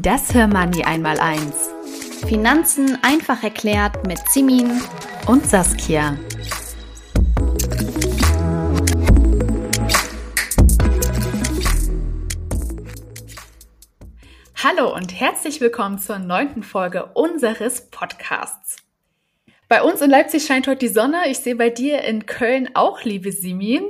Das 0.00 0.32
Hörmoney 0.32 0.84
einmal 0.84 1.18
eins. 1.18 1.70
Finanzen 2.28 2.96
einfach 3.02 3.42
erklärt 3.42 4.06
mit 4.06 4.20
Simin 4.28 4.80
und 5.26 5.44
Saskia. 5.44 6.16
Hallo 14.62 14.94
und 14.94 15.18
herzlich 15.18 15.60
willkommen 15.60 15.98
zur 15.98 16.20
neunten 16.20 16.62
Folge 16.62 17.06
unseres 17.14 17.90
Podcasts. 17.90 18.76
Bei 19.66 19.82
uns 19.82 20.00
in 20.00 20.10
Leipzig 20.10 20.46
scheint 20.46 20.68
heute 20.68 20.78
die 20.78 20.94
Sonne. 20.94 21.28
Ich 21.28 21.40
sehe 21.40 21.56
bei 21.56 21.70
dir 21.70 22.02
in 22.02 22.24
Köln 22.24 22.70
auch, 22.74 23.02
liebe 23.02 23.32
Simin. 23.32 23.82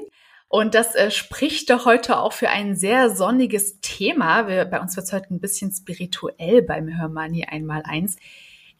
Und 0.48 0.74
das 0.74 0.94
äh, 0.94 1.10
spricht 1.10 1.68
doch 1.70 1.84
heute 1.84 2.18
auch 2.18 2.32
für 2.32 2.48
ein 2.48 2.74
sehr 2.74 3.14
sonniges 3.14 3.80
Thema. 3.80 4.48
Wir, 4.48 4.64
bei 4.64 4.80
uns 4.80 4.96
wird 4.96 5.06
es 5.06 5.12
heute 5.12 5.32
ein 5.34 5.40
bisschen 5.40 5.70
spirituell 5.72 6.62
beim 6.62 6.98
Hörmoney 6.98 7.44
einmal 7.44 7.82
eins. 7.84 8.16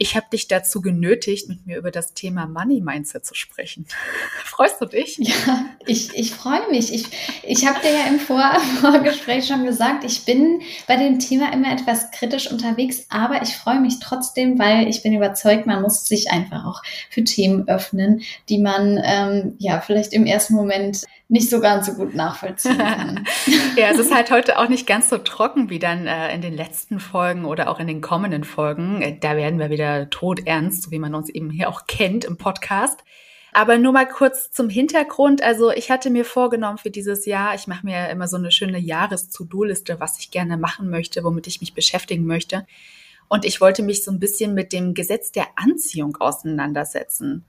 Ich 0.01 0.15
habe 0.15 0.27
dich 0.33 0.47
dazu 0.47 0.81
genötigt, 0.81 1.49
mit 1.49 1.67
mir 1.67 1.77
über 1.77 1.91
das 1.91 2.15
Thema 2.15 2.47
Money 2.47 2.81
Mindset 2.81 3.27
zu 3.27 3.35
sprechen. 3.35 3.85
Freust 4.45 4.81
du 4.81 4.87
dich? 4.87 5.19
Ja, 5.19 5.67
ich, 5.87 6.15
ich 6.15 6.31
freue 6.31 6.71
mich. 6.71 6.95
Ich, 6.95 7.07
ich 7.43 7.67
habe 7.67 7.81
dir 7.81 7.91
ja 7.91 8.07
im 8.07 8.21
Vor 8.21 8.41
Vorgespräch 8.81 9.49
schon 9.49 9.67
gesagt, 9.67 10.05
ich 10.05 10.25
bin 10.25 10.63
bei 10.87 10.97
dem 10.97 11.19
Thema 11.19 11.53
immer 11.53 11.73
etwas 11.73 12.13
kritisch 12.13 12.49
unterwegs, 12.51 13.07
aber 13.09 13.43
ich 13.43 13.57
freue 13.57 13.81
mich 13.81 13.99
trotzdem, 13.99 14.57
weil 14.61 14.89
ich 14.89 15.03
bin 15.03 15.15
überzeugt, 15.15 15.67
man 15.67 15.83
muss 15.83 16.07
sich 16.07 16.31
einfach 16.31 16.65
auch 16.65 16.83
für 17.11 17.25
Themen 17.25 17.67
öffnen, 17.67 18.23
die 18.49 18.59
man 18.59 19.01
ähm, 19.03 19.57
ja 19.59 19.81
vielleicht 19.81 20.13
im 20.13 20.27
ersten 20.27 20.55
Moment 20.55 21.03
nicht 21.29 21.51
so 21.51 21.61
ganz 21.61 21.87
so 21.87 21.93
gut 21.93 22.15
nachvollziehen 22.15 22.79
kann. 22.79 23.27
ja, 23.77 23.91
es 23.91 23.99
ist 23.99 24.15
halt 24.15 24.31
heute 24.31 24.59
auch 24.59 24.69
nicht 24.69 24.87
ganz 24.87 25.11
so 25.11 25.19
trocken 25.19 25.69
wie 25.69 25.79
dann 25.79 26.07
äh, 26.07 26.35
in 26.35 26.41
den 26.41 26.55
letzten 26.55 27.01
Folgen 27.01 27.45
oder 27.45 27.69
auch 27.69 27.79
in 27.79 27.87
den 27.87 28.01
kommenden 28.01 28.45
Folgen. 28.45 29.03
Äh, 29.03 29.19
da 29.19 29.37
werden 29.37 29.59
wir 29.59 29.69
wieder 29.69 30.09
todernst, 30.09 30.85
so 30.85 30.91
wie 30.91 30.99
man 30.99 31.15
uns 31.15 31.29
eben 31.29 31.51
hier 31.51 31.69
auch 31.69 31.87
kennt 31.87 32.25
im 32.25 32.39
Podcast. 32.39 33.05
Aber 33.53 33.77
nur 33.77 33.93
mal 33.93 34.07
kurz 34.09 34.51
zum 34.51 34.71
Hintergrund. 34.71 35.43
Also 35.43 35.71
ich 35.71 35.91
hatte 35.91 36.11
mir 36.11 36.25
vorgenommen 36.25 36.79
für 36.79 36.91
dieses 36.91 37.27
Jahr, 37.27 37.55
ich 37.55 37.67
mache 37.67 37.85
mir 37.85 38.09
immer 38.09 38.29
so 38.29 38.37
eine 38.37 38.51
schöne 38.51 38.79
Jahres-To-Do-Liste, 38.79 40.01
was 40.01 40.19
ich 40.19 40.31
gerne 40.31 40.57
machen 40.57 40.89
möchte, 40.89 41.25
womit 41.25 41.47
ich 41.47 41.61
mich 41.61 41.75
beschäftigen 41.75 42.25
möchte. 42.25 42.67
Und 43.29 43.45
ich 43.45 43.61
wollte 43.61 43.83
mich 43.83 44.05
so 44.05 44.11
ein 44.11 44.21
bisschen 44.21 44.55
mit 44.55 44.73
dem 44.73 44.95
Gesetz 44.95 45.33
der 45.33 45.47
Anziehung 45.57 46.17
auseinandersetzen. 46.17 47.45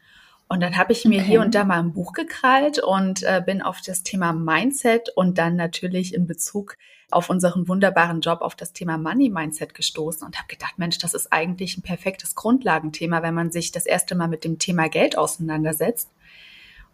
Und 0.52 0.62
dann 0.62 0.78
habe 0.78 0.94
ich 0.94 1.06
mir 1.06 1.20
okay. 1.20 1.28
hier 1.28 1.42
und 1.42 1.54
da 1.54 1.64
mal 1.64 1.78
ein 1.78 1.94
Buch 1.94 2.12
gekrallt 2.12 2.80
und 2.80 3.22
äh, 3.22 3.42
bin 3.46 3.62
auf 3.62 3.82
das 3.82 4.02
Thema 4.02 4.34
Mindset 4.34 5.10
und 5.16 5.38
dann 5.38 5.56
natürlich 5.56 6.14
in 6.16 6.26
Bezug 6.26 6.76
auf 7.12 7.30
unseren 7.30 7.68
wunderbaren 7.68 8.22
Job 8.22 8.42
auf 8.42 8.56
das 8.56 8.74
Thema 8.74 8.98
Money 8.98 9.30
Mindset 9.30 9.76
gestoßen 9.76 10.26
und 10.26 10.38
habe 10.38 10.48
gedacht, 10.48 10.78
Mensch, 10.78 10.98
das 10.98 11.14
ist 11.14 11.32
eigentlich 11.32 11.78
ein 11.78 11.84
perfektes 11.84 12.34
Grundlagenthema, 12.34 13.22
wenn 13.22 13.36
man 13.36 13.52
sich 13.52 13.72
das 13.72 13.86
erste 13.86 14.16
Mal 14.16 14.28
mit 14.28 14.44
dem 14.44 14.58
Thema 14.58 14.90
Geld 14.90 15.18
auseinandersetzt. 15.18 16.10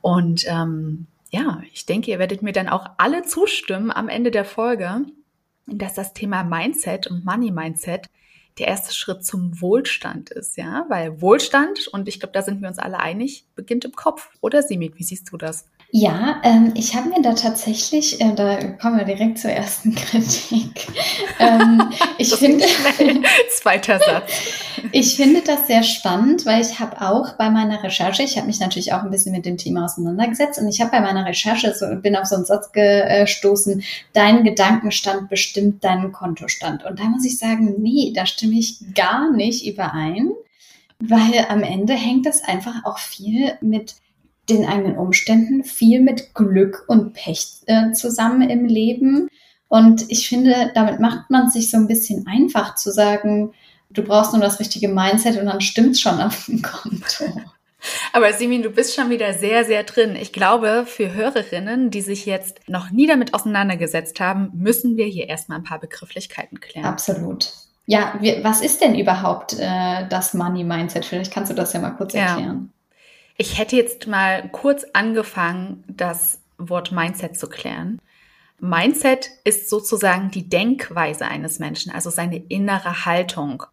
Und 0.01 0.45
ähm, 0.47 1.07
ja, 1.31 1.61
ich 1.71 1.85
denke, 1.85 2.11
ihr 2.11 2.19
werdet 2.19 2.41
mir 2.41 2.53
dann 2.53 2.67
auch 2.67 2.85
alle 2.97 3.23
zustimmen 3.23 3.89
am 3.89 4.09
Ende 4.09 4.31
der 4.31 4.45
Folge, 4.45 5.05
dass 5.65 5.93
das 5.93 6.13
Thema 6.13 6.43
Mindset 6.43 7.07
und 7.07 7.23
Money 7.23 7.51
Mindset 7.51 8.07
der 8.57 8.67
erste 8.67 8.93
Schritt 8.93 9.25
zum 9.25 9.59
Wohlstand 9.61 10.29
ist, 10.29 10.55
ja, 10.57 10.85
weil 10.87 11.21
Wohlstand, 11.21 11.87
und 11.89 12.07
ich 12.07 12.19
glaube, 12.19 12.33
da 12.33 12.41
sind 12.41 12.61
wir 12.61 12.69
uns 12.69 12.79
alle 12.79 12.99
einig, 12.99 13.45
beginnt 13.55 13.83
im 13.85 13.91
Kopf. 13.91 14.29
Oder 14.39 14.63
Simit, 14.63 14.97
wie 14.97 15.03
siehst 15.03 15.31
du 15.31 15.37
das? 15.37 15.65
Ja, 15.97 16.41
ähm, 16.43 16.73
ich 16.75 16.93
habe 16.93 17.07
mir 17.07 17.21
da 17.21 17.31
tatsächlich, 17.35 18.19
äh, 18.19 18.33
da 18.35 18.61
kommen 18.81 18.97
wir 18.97 19.05
direkt 19.05 19.39
zur 19.39 19.51
ersten 19.51 19.95
Kritik. 19.95 20.87
ähm, 21.39 21.89
ich 22.17 22.35
finde, 22.35 22.65
zweiter 23.49 23.99
Satz. 23.99 24.33
ich 24.91 25.15
finde 25.15 25.39
das 25.39 25.67
sehr 25.67 25.83
spannend, 25.83 26.45
weil 26.45 26.59
ich 26.59 26.81
habe 26.81 26.99
auch 26.99 27.37
bei 27.37 27.49
meiner 27.49 27.81
Recherche, 27.81 28.23
ich 28.23 28.35
habe 28.35 28.47
mich 28.47 28.59
natürlich 28.59 28.91
auch 28.91 29.03
ein 29.03 29.09
bisschen 29.09 29.31
mit 29.31 29.45
dem 29.45 29.55
Thema 29.55 29.85
auseinandergesetzt 29.85 30.59
und 30.59 30.67
ich 30.67 30.81
habe 30.81 30.91
bei 30.91 30.99
meiner 30.99 31.25
Recherche 31.25 31.73
so, 31.73 31.85
bin 31.95 32.17
auf 32.17 32.25
so 32.25 32.35
einen 32.35 32.43
Satz 32.43 32.73
gestoßen: 32.73 33.81
Dein 34.11 34.43
Gedankenstand 34.43 35.29
bestimmt 35.29 35.81
deinen 35.81 36.11
Kontostand. 36.11 36.83
Und 36.83 36.99
da 36.99 37.05
muss 37.05 37.23
ich 37.23 37.37
sagen, 37.37 37.75
nee, 37.77 38.11
da 38.13 38.25
stimme 38.25 38.59
ich 38.59 38.79
gar 38.95 39.31
nicht 39.31 39.65
überein, 39.65 40.31
weil 40.99 41.45
am 41.47 41.63
Ende 41.63 41.93
hängt 41.93 42.25
das 42.25 42.43
einfach 42.43 42.83
auch 42.83 42.97
viel 42.97 43.53
mit 43.61 43.95
den 44.49 44.65
eigenen 44.65 44.97
Umständen, 44.97 45.63
viel 45.63 46.01
mit 46.01 46.33
Glück 46.33 46.83
und 46.87 47.13
Pech 47.13 47.47
äh, 47.65 47.91
zusammen 47.91 48.49
im 48.49 48.65
Leben. 48.65 49.27
Und 49.67 50.05
ich 50.09 50.29
finde, 50.29 50.71
damit 50.75 50.99
macht 50.99 51.29
man 51.29 51.49
sich 51.49 51.71
so 51.71 51.77
ein 51.77 51.87
bisschen 51.87 52.27
einfach 52.27 52.75
zu 52.75 52.91
sagen, 52.91 53.53
du 53.89 54.03
brauchst 54.03 54.33
nur 54.33 54.41
das 54.41 54.59
richtige 54.59 54.87
Mindset 54.87 55.39
und 55.39 55.47
dann 55.47 55.61
stimmt's 55.61 55.99
schon 55.99 56.21
auf 56.21 56.45
dem 56.45 56.61
Konto. 56.61 57.25
Aber 58.13 58.33
Simin, 58.33 58.63
du 58.63 58.69
bist 58.69 58.95
schon 58.95 59.09
wieder 59.09 59.33
sehr, 59.33 59.63
sehr 59.63 59.83
drin. 59.83 60.15
Ich 60.15 60.33
glaube, 60.33 60.85
für 60.87 61.13
Hörerinnen, 61.13 61.91
die 61.91 62.01
sich 62.01 62.25
jetzt 62.25 62.67
noch 62.67 62.89
nie 62.89 63.05
damit 63.05 63.33
auseinandergesetzt 63.33 64.19
haben, 64.19 64.51
müssen 64.55 64.97
wir 64.97 65.05
hier 65.05 65.29
erstmal 65.29 65.59
ein 65.59 65.63
paar 65.63 65.79
Begrifflichkeiten 65.79 66.59
klären. 66.59 66.87
Absolut. 66.87 67.51
Ja, 67.85 68.15
wir, 68.19 68.43
was 68.43 68.61
ist 68.61 68.81
denn 68.81 68.97
überhaupt 68.97 69.57
äh, 69.59 70.07
das 70.09 70.33
Money 70.33 70.63
Mindset? 70.63 71.05
Vielleicht 71.05 71.31
kannst 71.31 71.51
du 71.51 71.55
das 71.55 71.73
ja 71.73 71.79
mal 71.79 71.91
kurz 71.91 72.15
erklären. 72.15 72.73
Ich 73.37 73.57
hätte 73.57 73.75
jetzt 73.75 74.07
mal 74.07 74.47
kurz 74.49 74.85
angefangen, 74.93 75.83
das 75.87 76.39
Wort 76.57 76.91
Mindset 76.91 77.37
zu 77.37 77.49
klären. 77.49 77.99
Mindset 78.59 79.29
ist 79.43 79.69
sozusagen 79.69 80.31
die 80.31 80.47
Denkweise 80.47 81.25
eines 81.25 81.59
Menschen, 81.59 81.91
also 81.91 82.09
seine 82.09 82.37
innere 82.37 83.05
Haltung. 83.05 83.63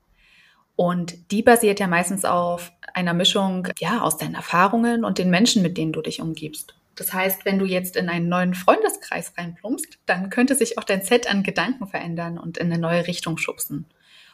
Und 0.74 1.30
die 1.30 1.42
basiert 1.42 1.78
ja 1.78 1.86
meistens 1.86 2.24
auf 2.24 2.72
einer 2.92 3.14
Mischung, 3.14 3.68
ja, 3.78 4.00
aus 4.00 4.16
deinen 4.16 4.34
Erfahrungen 4.34 5.04
und 5.04 5.18
den 5.18 5.30
Menschen, 5.30 5.62
mit 5.62 5.78
denen 5.78 5.92
du 5.92 6.02
dich 6.02 6.20
umgibst. 6.20 6.74
Das 6.96 7.12
heißt, 7.12 7.44
wenn 7.44 7.58
du 7.58 7.64
jetzt 7.64 7.96
in 7.96 8.08
einen 8.08 8.28
neuen 8.28 8.54
Freundeskreis 8.54 9.32
reinplumpst, 9.38 9.98
dann 10.06 10.28
könnte 10.28 10.56
sich 10.56 10.76
auch 10.76 10.84
dein 10.84 11.02
Set 11.02 11.30
an 11.30 11.44
Gedanken 11.44 11.86
verändern 11.86 12.36
und 12.38 12.58
in 12.58 12.66
eine 12.66 12.80
neue 12.80 13.06
Richtung 13.06 13.38
schubsen. 13.38 13.86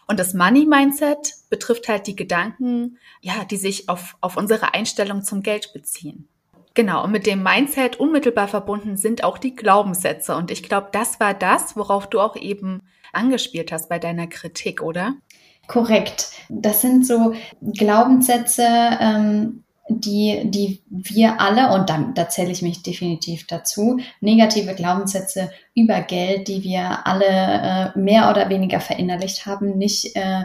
Und 0.09 0.19
das 0.19 0.35
Money 0.35 0.67
Mindset 0.67 1.35
betrifft 1.51 1.89
halt 1.89 2.07
die 2.07 2.17
Gedanken, 2.17 2.99
ja, 3.21 3.45
die 3.45 3.59
sich 3.59 3.89
auf, 3.89 4.17
auf 4.21 4.37
unsere 4.37 4.75
Einstellung 4.75 5.23
zum 5.23 5.43
Geld 5.43 5.73
beziehen. 5.75 6.29
Genau, 6.75 7.05
und 7.05 7.13
mit 7.13 7.27
dem 7.27 7.43
Mindset 7.43 7.97
unmittelbar 7.97 8.49
verbunden 8.49 8.97
sind 8.97 9.23
auch 9.23 9.37
die 9.37 9.55
Glaubenssätze. 9.55 10.35
Und 10.35 10.51
ich 10.51 10.63
glaube, 10.63 10.89
das 10.93 11.21
war 11.21 11.35
das, 11.35 11.77
worauf 11.77 12.09
du 12.09 12.21
auch 12.21 12.37
eben 12.37 12.83
angespielt 13.13 13.71
hast 13.71 13.89
bei 13.89 13.99
deiner 13.99 14.29
Kritik, 14.29 14.83
oder? 14.83 15.15
Korrekt. 15.67 16.31
Das 16.49 16.81
sind 16.81 17.07
so 17.07 17.35
Glaubenssätze, 17.61 18.67
ähm, 19.01 19.65
die, 19.89 20.43
die 20.45 20.83
wir 20.89 21.41
alle, 21.41 21.73
und 21.73 21.89
da, 21.89 22.11
da 22.15 22.29
zähle 22.29 22.51
ich 22.51 22.63
mich 22.63 22.83
definitiv 22.83 23.47
dazu, 23.47 23.99
negative 24.21 24.75
Glaubenssätze 24.75 25.51
über 25.75 26.01
Geld, 26.03 26.49
die 26.49 26.63
wir 26.63 27.07
alle 27.07 27.95
äh, 27.95 27.99
mehr 27.99 28.31
oder 28.31 28.49
weniger 28.49 28.81
verinnerlicht 28.81 29.47
haben, 29.47 29.79
nicht 29.79 30.15
äh, 30.15 30.45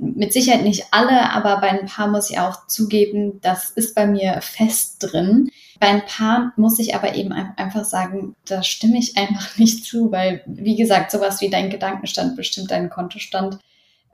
mit 0.00 0.32
Sicherheit 0.32 0.62
nicht 0.62 0.86
alle, 0.92 1.30
aber 1.30 1.60
bei 1.60 1.68
ein 1.68 1.86
paar 1.86 2.08
muss 2.08 2.30
ich 2.30 2.38
auch 2.38 2.66
zugeben, 2.66 3.40
das 3.42 3.70
ist 3.70 3.94
bei 3.94 4.06
mir 4.06 4.40
fest 4.40 4.96
drin. 5.00 5.50
Bei 5.78 5.88
ein 5.88 6.04
paar 6.06 6.52
muss 6.56 6.78
ich 6.78 6.94
aber 6.94 7.14
eben 7.14 7.32
einfach 7.32 7.84
sagen, 7.84 8.34
da 8.46 8.62
stimme 8.62 8.98
ich 8.98 9.16
einfach 9.18 9.56
nicht 9.58 9.84
zu, 9.84 10.10
weil, 10.10 10.42
wie 10.46 10.76
gesagt, 10.76 11.10
sowas 11.10 11.40
wie 11.40 11.50
dein 11.50 11.70
Gedankenstand 11.70 12.34
bestimmt 12.36 12.70
deinen 12.70 12.90
Kontostand. 12.90 13.58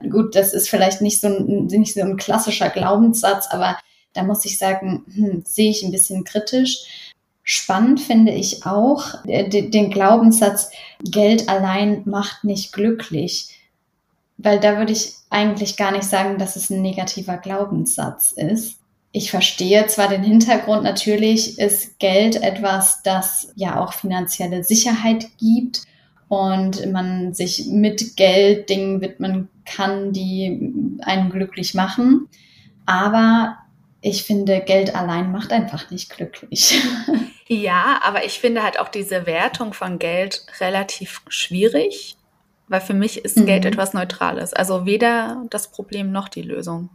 Gut, 0.09 0.35
das 0.35 0.53
ist 0.53 0.69
vielleicht 0.69 1.01
nicht 1.01 1.21
so 1.21 1.27
ein, 1.27 1.67
nicht 1.67 1.93
so 1.93 2.01
ein 2.01 2.17
klassischer 2.17 2.69
Glaubenssatz, 2.69 3.47
aber 3.49 3.77
da 4.17 4.23
muss 4.23 4.45
ich 4.45 4.57
sagen, 4.57 5.05
hm, 5.13 5.43
sehe 5.45 5.69
ich 5.69 5.83
ein 5.83 5.91
bisschen 5.91 6.23
kritisch. 6.23 7.11
Spannend 7.43 8.01
finde 8.01 8.33
ich 8.33 8.65
auch 8.65 9.23
äh, 9.25 9.47
den 9.47 9.91
Glaubenssatz, 9.91 10.71
Geld 11.03 11.47
allein 11.47 12.01
macht 12.05 12.43
nicht 12.43 12.73
glücklich. 12.73 13.59
Weil 14.37 14.59
da 14.59 14.77
würde 14.77 14.91
ich 14.91 15.13
eigentlich 15.29 15.77
gar 15.77 15.91
nicht 15.91 16.03
sagen, 16.03 16.39
dass 16.39 16.55
es 16.55 16.69
ein 16.69 16.81
negativer 16.81 17.37
Glaubenssatz 17.37 18.31
ist. 18.31 18.79
ich 19.11 19.31
verstehe 19.31 19.87
zwar 19.87 20.09
den 20.09 20.23
Hintergrund, 20.23 20.83
natürlich 20.83 21.57
ist 21.57 21.97
Geld 21.99 22.35
etwas, 22.35 23.01
das 23.03 23.51
ja 23.55 23.79
auch 23.79 23.93
finanzielle 23.93 24.63
Sicherheit 24.63 25.27
gibt 25.39 25.83
und 26.27 26.91
man 26.91 27.33
sich 27.33 27.67
mit 27.67 28.17
Geld 28.17 28.69
Dingen 28.69 29.01
widmen 29.01 29.47
kann, 29.65 30.11
die 30.11 30.73
einen 31.01 31.29
glücklich 31.29 31.73
machen. 31.73 32.27
Aber 32.85 33.57
ich 34.01 34.23
finde, 34.23 34.61
Geld 34.61 34.95
allein 34.95 35.31
macht 35.31 35.51
einfach 35.51 35.89
nicht 35.91 36.09
glücklich. 36.09 36.79
Ja, 37.49 38.01
aber 38.03 38.25
ich 38.25 38.39
finde 38.39 38.61
halt 38.61 38.77
auch 38.77 38.89
diese 38.89 39.25
Wertung 39.25 39.73
von 39.73 39.99
Geld 39.99 40.45
relativ 40.59 41.21
schwierig, 41.29 42.17
weil 42.67 42.81
für 42.81 42.93
mich 42.93 43.23
ist 43.23 43.37
mhm. 43.37 43.45
Geld 43.45 43.65
etwas 43.65 43.93
Neutrales. 43.93 44.53
Also 44.53 44.85
weder 44.85 45.45
das 45.49 45.71
Problem 45.71 46.11
noch 46.11 46.27
die 46.27 46.41
Lösung. 46.41 46.89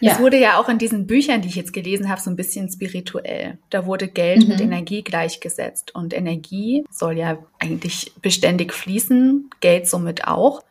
Ja. 0.00 0.12
Es 0.12 0.18
wurde 0.18 0.38
ja 0.38 0.58
auch 0.58 0.68
in 0.68 0.78
diesen 0.78 1.06
Büchern, 1.06 1.40
die 1.40 1.48
ich 1.48 1.54
jetzt 1.54 1.72
gelesen 1.72 2.08
habe, 2.08 2.20
so 2.20 2.30
ein 2.30 2.36
bisschen 2.36 2.68
spirituell. 2.70 3.58
Da 3.70 3.86
wurde 3.86 4.08
Geld 4.08 4.42
mhm. 4.42 4.48
mit 4.48 4.60
Energie 4.60 5.02
gleichgesetzt. 5.02 5.94
Und 5.94 6.12
Energie 6.14 6.84
soll 6.90 7.18
ja 7.18 7.38
eigentlich 7.58 8.12
beständig 8.20 8.72
fließen, 8.72 9.50
Geld 9.60 9.88
somit 9.88 10.26
auch. 10.26 10.62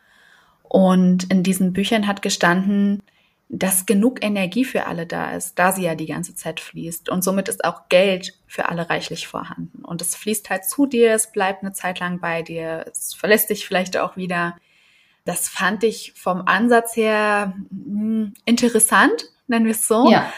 Und 0.64 1.32
in 1.32 1.44
diesen 1.44 1.74
Büchern 1.74 2.08
hat 2.08 2.22
gestanden, 2.22 3.02
dass 3.48 3.86
genug 3.86 4.24
Energie 4.24 4.66
für 4.66 4.88
alle 4.88 5.06
da 5.06 5.32
ist, 5.32 5.60
da 5.60 5.72
sie 5.72 5.84
ja 5.84 5.96
die 5.96 6.08
ganze 6.08 6.36
Zeit 6.36 6.60
fließt. 6.60 7.10
Und 7.10 7.24
somit 7.24 7.48
ist 7.48 7.64
auch 7.64 7.90
Geld 7.90 8.34
für 8.48 8.70
alle 8.70 8.90
reichlich 8.90 9.28
vorhanden. 9.28 9.86
Und 9.86 10.02
es 10.02 10.16
fließt 10.16 10.50
halt 10.50 10.66
zu 10.66 10.88
dir, 10.88 11.14
es 11.14 11.32
bleibt 11.32 11.62
eine 11.64 11.74
Zeit 11.74 12.00
lang 12.00 12.20
bei 12.20 12.42
dir, 12.42 12.86
es 12.92 13.14
verlässt 13.14 13.50
dich 13.50 13.66
vielleicht 13.66 13.98
auch 13.98 14.18
wieder. 14.18 14.58
Das 15.26 15.48
fand 15.48 15.84
ich 15.84 16.14
vom 16.16 16.48
Ansatz 16.48 16.96
her 16.96 17.54
mh, 17.70 18.00
hm, 18.00 18.34
interessant, 18.46 19.26
nennen 19.48 19.66
wir 19.66 19.74
es 19.74 19.88
so. 19.88 20.10
Ja. 20.10 20.32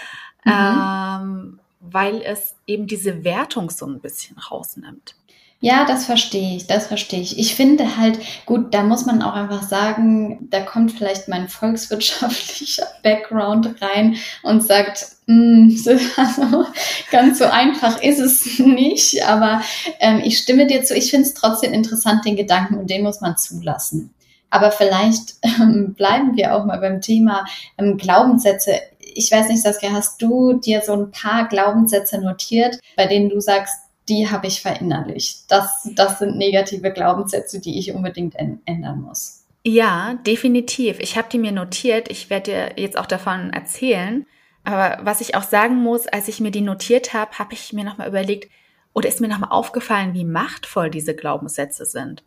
Mhm. 0.43 0.51
Ähm, 0.51 1.59
weil 1.79 2.21
es 2.21 2.55
eben 2.65 2.87
diese 2.87 3.23
Wertung 3.23 3.69
so 3.69 3.85
ein 3.85 4.01
bisschen 4.01 4.37
rausnimmt. 4.37 5.15
Ja, 5.59 5.85
das 5.85 6.05
verstehe 6.05 6.57
ich, 6.57 6.67
das 6.67 6.85
verstehe 6.85 7.19
ich. 7.19 7.39
Ich 7.39 7.55
finde 7.55 7.97
halt, 7.97 8.19
gut, 8.45 8.75
da 8.75 8.83
muss 8.83 9.07
man 9.07 9.23
auch 9.23 9.33
einfach 9.33 9.63
sagen, 9.63 10.47
da 10.51 10.59
kommt 10.61 10.91
vielleicht 10.91 11.27
mein 11.29 11.47
volkswirtschaftlicher 11.47 12.85
Background 13.03 13.81
rein 13.81 14.17
und 14.43 14.63
sagt, 14.63 15.07
mm, 15.25 15.75
also, 16.15 16.65
ganz 17.09 17.39
so 17.39 17.45
einfach 17.45 18.03
ist 18.03 18.19
es 18.19 18.59
nicht, 18.59 19.25
aber 19.25 19.63
ähm, 19.99 20.21
ich 20.23 20.37
stimme 20.37 20.67
dir 20.67 20.83
zu, 20.83 20.95
ich 20.95 21.09
finde 21.09 21.27
es 21.27 21.33
trotzdem 21.33 21.73
interessant, 21.73 22.23
den 22.25 22.35
Gedanken, 22.35 22.77
und 22.77 22.91
den 22.91 23.01
muss 23.01 23.21
man 23.21 23.35
zulassen. 23.35 24.13
Aber 24.51 24.69
vielleicht 24.71 25.37
ähm, 25.41 25.95
bleiben 25.95 26.37
wir 26.37 26.55
auch 26.55 26.65
mal 26.65 26.79
beim 26.79 27.01
Thema 27.01 27.45
ähm, 27.79 27.97
Glaubenssätze. 27.97 28.73
Ich 28.99 29.31
weiß 29.31 29.47
nicht, 29.47 29.63
Saskia, 29.63 29.91
hast 29.91 30.21
du 30.21 30.53
dir 30.53 30.83
so 30.85 30.93
ein 30.93 31.09
paar 31.09 31.47
Glaubenssätze 31.47 32.19
notiert, 32.19 32.77
bei 32.95 33.07
denen 33.07 33.29
du 33.29 33.39
sagst, 33.39 33.86
die 34.09 34.29
habe 34.29 34.47
ich 34.47 34.61
verinnerlicht. 34.61 35.51
Das, 35.51 35.89
das 35.95 36.19
sind 36.19 36.37
negative 36.37 36.91
Glaubenssätze, 36.91 37.59
die 37.59 37.77
ich 37.79 37.93
unbedingt 37.93 38.35
ändern 38.35 39.01
muss. 39.01 39.45
Ja, 39.63 40.13
definitiv. 40.25 40.99
Ich 40.99 41.17
habe 41.17 41.27
die 41.29 41.39
mir 41.39 41.51
notiert. 41.51 42.09
Ich 42.09 42.29
werde 42.29 42.51
dir 42.51 42.81
jetzt 42.81 42.97
auch 42.97 43.05
davon 43.05 43.51
erzählen. 43.51 44.25
Aber 44.63 44.99
was 45.01 45.21
ich 45.21 45.35
auch 45.35 45.43
sagen 45.43 45.75
muss, 45.81 46.07
als 46.07 46.27
ich 46.27 46.39
mir 46.39 46.51
die 46.51 46.61
notiert 46.61 47.13
habe, 47.13 47.37
habe 47.37 47.53
ich 47.53 47.73
mir 47.73 47.83
nochmal 47.83 48.07
überlegt, 48.07 48.49
oder 48.93 49.09
ist 49.09 49.21
mir 49.21 49.27
nochmal 49.27 49.51
aufgefallen, 49.51 50.13
wie 50.13 50.25
machtvoll 50.25 50.89
diese 50.89 51.15
Glaubenssätze 51.15 51.85
sind. 51.85 52.23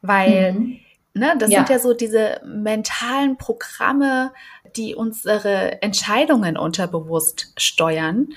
Weil, 0.00 0.52
mhm. 0.52 0.78
ne, 1.14 1.34
das 1.38 1.50
ja. 1.50 1.58
sind 1.58 1.70
ja 1.70 1.78
so 1.78 1.92
diese 1.92 2.40
mentalen 2.44 3.36
Programme, 3.36 4.32
die 4.76 4.94
unsere 4.94 5.82
Entscheidungen 5.82 6.56
unterbewusst 6.56 7.52
steuern. 7.56 8.28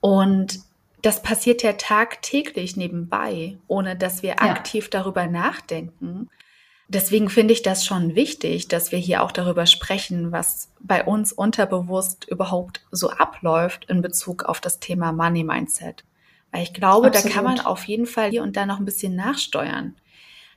Und 0.00 0.60
das 1.04 1.22
passiert 1.22 1.62
ja 1.62 1.74
tagtäglich 1.74 2.76
nebenbei, 2.76 3.58
ohne 3.66 3.94
dass 3.94 4.22
wir 4.22 4.30
ja. 4.30 4.38
aktiv 4.38 4.88
darüber 4.88 5.26
nachdenken. 5.26 6.30
Deswegen 6.88 7.28
finde 7.28 7.52
ich 7.52 7.62
das 7.62 7.84
schon 7.84 8.14
wichtig, 8.14 8.68
dass 8.68 8.90
wir 8.90 8.98
hier 8.98 9.22
auch 9.22 9.32
darüber 9.32 9.66
sprechen, 9.66 10.32
was 10.32 10.70
bei 10.80 11.04
uns 11.04 11.32
unterbewusst 11.32 12.26
überhaupt 12.28 12.80
so 12.90 13.10
abläuft 13.10 13.84
in 13.86 14.00
Bezug 14.00 14.44
auf 14.44 14.60
das 14.60 14.80
Thema 14.80 15.12
Money 15.12 15.44
Mindset. 15.44 16.04
Weil 16.52 16.62
ich 16.62 16.72
glaube, 16.72 17.08
Absolut. 17.08 17.26
da 17.26 17.34
kann 17.34 17.44
man 17.44 17.60
auf 17.60 17.84
jeden 17.84 18.06
Fall 18.06 18.30
hier 18.30 18.42
und 18.42 18.56
da 18.56 18.64
noch 18.64 18.78
ein 18.78 18.84
bisschen 18.86 19.14
nachsteuern. 19.14 19.96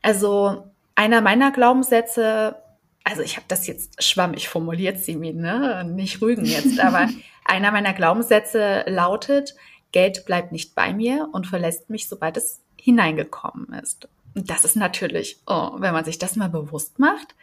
Also 0.01 0.71
einer 0.95 1.19
meiner 1.19 1.51
Glaubenssätze, 1.51 2.55
also 3.03 3.21
ich 3.21 3.35
habe 3.35 3.45
das 3.49 3.67
jetzt 3.67 4.01
schwammig 4.01 4.47
formuliert, 4.47 4.99
Simin, 4.99 5.41
ne? 5.41 5.83
nicht 5.83 6.21
rügen 6.21 6.45
jetzt, 6.45 6.79
aber 6.79 7.09
einer 7.45 7.71
meiner 7.71 7.93
Glaubenssätze 7.93 8.85
lautet, 8.87 9.55
Geld 9.91 10.25
bleibt 10.25 10.51
nicht 10.51 10.75
bei 10.75 10.93
mir 10.93 11.29
und 11.31 11.47
verlässt 11.47 11.89
mich, 11.89 12.07
sobald 12.07 12.37
es 12.37 12.59
hineingekommen 12.75 13.73
ist. 13.81 14.07
Und 14.35 14.49
das 14.49 14.65
ist 14.65 14.75
natürlich, 14.75 15.39
oh, 15.47 15.71
wenn 15.77 15.93
man 15.93 16.05
sich 16.05 16.19
das 16.19 16.35
mal 16.35 16.49
bewusst 16.49 16.99
macht, 16.99 17.35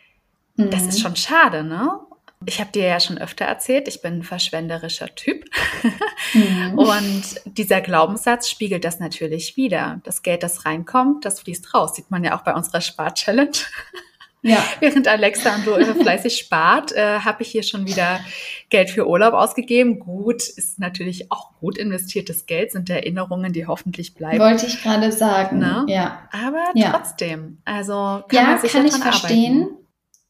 mhm. 0.56 0.70
das 0.70 0.82
ist 0.82 0.98
mhm. 0.98 1.02
schon 1.02 1.16
schade, 1.16 1.64
ne? 1.64 2.00
Ich 2.46 2.60
habe 2.60 2.70
dir 2.72 2.84
ja 2.84 3.00
schon 3.00 3.16
öfter 3.16 3.46
erzählt, 3.46 3.88
ich 3.88 4.02
bin 4.02 4.18
ein 4.18 4.22
verschwenderischer 4.22 5.14
Typ. 5.14 5.44
Mhm. 6.34 6.78
Und 6.78 7.22
dieser 7.44 7.80
Glaubenssatz 7.80 8.50
spiegelt 8.50 8.84
das 8.84 9.00
natürlich 9.00 9.56
wieder. 9.56 10.00
Das 10.04 10.22
Geld, 10.22 10.42
das 10.42 10.64
reinkommt, 10.64 11.24
das 11.24 11.40
fließt 11.40 11.72
raus. 11.74 11.94
Sieht 11.94 12.10
man 12.10 12.24
ja 12.24 12.36
auch 12.36 12.42
bei 12.42 12.54
unserer 12.54 12.80
Spar-Challenge. 12.80 13.56
Ja. 14.44 14.62
Während 14.78 15.08
Alexa 15.08 15.54
und 15.54 15.64
Loe 15.64 15.94
fleißig 16.02 16.36
spart, 16.36 16.92
äh, 16.92 17.20
habe 17.20 17.42
ich 17.42 17.48
hier 17.48 17.62
schon 17.62 17.86
wieder 17.86 18.20
Geld 18.68 18.90
für 18.90 19.08
Urlaub 19.08 19.32
ausgegeben. 19.32 19.98
Gut, 19.98 20.42
ist 20.42 20.78
natürlich 20.78 21.32
auch 21.32 21.52
gut 21.60 21.78
investiertes 21.78 22.44
Geld, 22.44 22.70
sind 22.70 22.90
Erinnerungen, 22.90 23.54
die 23.54 23.66
hoffentlich 23.66 24.14
bleiben. 24.14 24.38
Wollte 24.38 24.66
ich 24.66 24.82
gerade 24.82 25.10
sagen. 25.12 25.58
Ne? 25.58 25.86
Ja. 25.88 26.28
Aber 26.30 26.62
ja. 26.74 26.90
trotzdem, 26.90 27.58
also 27.64 28.22
kann 28.28 28.28
ja, 28.32 28.42
man 28.42 28.60
sich 28.60 28.72
kann 28.72 28.86
ich 28.86 28.94
verstehen. 28.94 29.62
Arbeiten. 29.62 29.84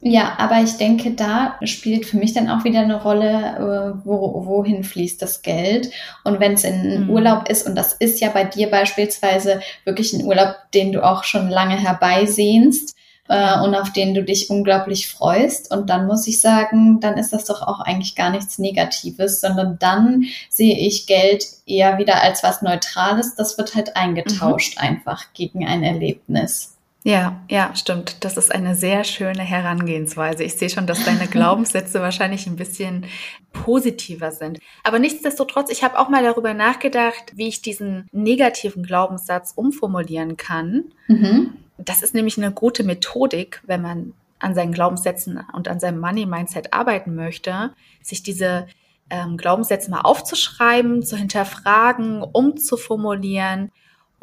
Ja, 0.07 0.35
aber 0.39 0.61
ich 0.61 0.77
denke, 0.77 1.13
da 1.13 1.59
spielt 1.65 2.05
für 2.05 2.19
mich 2.19 2.35
dann 2.35 2.51
auch 2.51 2.63
wieder 2.65 2.81
eine 2.81 3.03
Rolle, 3.03 3.97
äh, 3.97 4.07
wo, 4.07 4.45
wohin 4.45 4.85
fließt 4.85 5.21
das 5.23 5.41
Geld. 5.41 5.91
Und 6.25 6.41
wenn 6.41 6.53
es 6.53 6.63
in 6.65 7.05
mhm. 7.05 7.11
Urlaub 7.11 7.49
ist, 7.49 7.67
und 7.67 7.75
das 7.75 7.95
ist 7.95 8.21
ja 8.21 8.29
bei 8.29 8.45
dir 8.45 8.71
beispielsweise 8.71 9.61
wirklich 9.85 10.13
ein 10.13 10.25
Urlaub, 10.25 10.55
den 10.75 10.93
du 10.93 11.03
auch 11.03 11.25
schon 11.25 11.49
lange 11.49 11.77
herbeisehnst, 11.77 12.95
äh, 13.29 13.61
und 13.61 13.75
auf 13.75 13.93
den 13.93 14.15
du 14.15 14.23
dich 14.23 14.51
unglaublich 14.51 15.09
freust. 15.09 15.73
Und 15.73 15.89
dann 15.91 16.07
muss 16.07 16.27
ich 16.27 16.41
sagen, 16.41 17.01
dann 17.01 17.17
ist 17.17 17.33
das 17.33 17.45
doch 17.45 17.63
auch 17.63 17.81
eigentlich 17.81 18.15
gar 18.15 18.31
nichts 18.31 18.59
Negatives, 18.59 19.41
sondern 19.41 19.79
dann 19.79 20.25
sehe 20.49 20.77
ich 20.77 21.07
Geld 21.07 21.45
eher 21.67 21.99
wieder 21.99 22.23
als 22.23 22.43
was 22.43 22.63
Neutrales. 22.63 23.35
Das 23.35 23.57
wird 23.59 23.75
halt 23.75 23.97
eingetauscht 23.97 24.77
mhm. 24.77 24.89
einfach 24.89 25.33
gegen 25.33 25.67
ein 25.67 25.83
Erlebnis. 25.83 26.74
Ja, 27.07 27.43
ja, 27.51 27.77
stimmt. 27.77 28.25
Das 28.25 28.39
ist 28.39 28.53
eine 28.53 28.75
sehr 28.75 29.05
schöne 29.05 29.43
Herangehensweise. 29.43 30.43
Ich 30.43 30.55
sehe 30.55 30.71
schon, 30.71 30.87
dass 30.87 31.05
deine 31.05 31.27
Glaubenssätze 31.31 32.01
wahrscheinlich 32.01 32.47
ein 32.47 32.57
bisschen 32.57 33.05
positiver 33.53 34.33
sind. 34.33 34.59
Aber 34.83 34.99
nichtsdestotrotz, 34.99 35.71
ich 35.71 35.85
habe 35.85 35.99
auch 35.99 36.09
mal 36.09 36.23
darüber 36.23 36.55
nachgedacht, 36.55 37.33
wie 37.35 37.49
ich 37.49 37.61
diesen 37.61 38.09
negativen 38.11 38.83
Glaubenssatz 38.83 39.53
umformulieren 39.55 40.39
kann. 40.39 40.85
Mhm. 41.07 41.55
Das 41.77 42.03
ist 42.03 42.15
nämlich 42.15 42.39
eine 42.39 42.53
gute 42.53 42.85
Methodik, 42.85 43.61
wenn 43.67 43.83
man 43.83 44.15
an 44.39 44.55
seinen 44.55 44.73
Glaubenssätzen 44.73 45.45
und 45.53 45.69
an 45.69 45.81
seinem 45.81 46.01
Money-Mindset 46.01 46.73
arbeiten 46.73 47.15
möchte, 47.15 47.75
sich 48.03 48.23
diese 48.23 48.67
ähm, 49.11 49.37
Glaubenssätze 49.37 49.91
mal 49.91 50.01
aufzuschreiben, 50.01 51.03
zu 51.03 51.19
hinterfragen, 51.19 52.23
umzuformulieren 52.23 53.71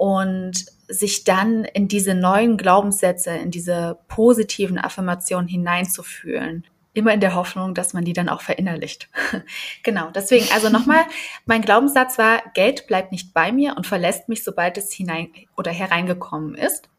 und 0.02 0.66
sich 0.88 1.26
dann 1.26 1.64
in 1.64 1.88
diese 1.88 2.16
neuen 2.16 2.58
Glaubenssätze, 2.58 3.30
in 3.30 3.52
diese 3.52 4.00
positiven 4.08 4.80
Affirmationen 4.80 5.48
hineinzufühlen. 5.48 6.66
Immer 6.94 7.14
in 7.14 7.20
der 7.20 7.36
Hoffnung, 7.36 7.76
dass 7.76 7.94
man 7.94 8.04
die 8.04 8.14
dann 8.14 8.28
auch 8.28 8.42
verinnerlicht. 8.42 9.10
genau, 9.84 10.10
deswegen, 10.10 10.48
also 10.56 10.70
nochmal, 10.72 11.04
mein 11.46 11.62
Glaubenssatz 11.62 12.18
war, 12.18 12.42
Geld 12.56 12.88
bleibt 12.88 13.12
nicht 13.12 13.32
bei 13.36 13.52
mir 13.52 13.78
und 13.78 13.86
verlässt 13.86 14.28
mich, 14.28 14.44
sobald 14.44 14.76
es 14.80 14.92
hinein 14.92 15.30
oder 15.56 15.70
hereingekommen 15.70 16.56
ist. 16.56 16.90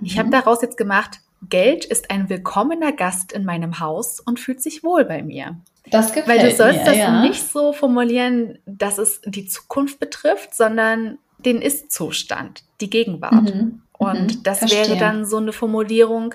Ich 0.00 0.14
mhm. 0.14 0.20
habe 0.20 0.30
daraus 0.30 0.62
jetzt 0.62 0.76
gemacht, 0.76 1.18
Geld 1.48 1.86
ist 1.86 2.08
ein 2.12 2.28
willkommener 2.28 2.92
Gast 2.92 3.32
in 3.32 3.44
meinem 3.44 3.80
Haus 3.80 4.20
und 4.20 4.38
fühlt 4.38 4.62
sich 4.62 4.84
wohl 4.84 5.04
bei 5.04 5.24
mir. 5.24 5.56
Das 5.90 6.12
gefällt. 6.12 6.28
Weil 6.40 6.50
du 6.50 6.54
sollst 6.54 6.78
mir, 6.78 6.84
das 6.84 6.96
ja. 6.96 7.20
nicht 7.20 7.48
so 7.48 7.72
formulieren, 7.72 8.60
dass 8.64 8.98
es 8.98 9.22
die 9.24 9.48
Zukunft 9.48 9.98
betrifft, 9.98 10.54
sondern 10.54 11.18
den 11.38 11.62
Ist-Zustand, 11.62 12.64
die 12.80 12.90
Gegenwart. 12.90 13.54
Mhm. 13.54 13.82
Und 13.92 14.36
mhm. 14.36 14.42
das 14.42 14.60
Verstehe. 14.60 14.88
wäre 14.88 14.96
dann 14.98 15.24
so 15.24 15.36
eine 15.38 15.52
Formulierung, 15.52 16.34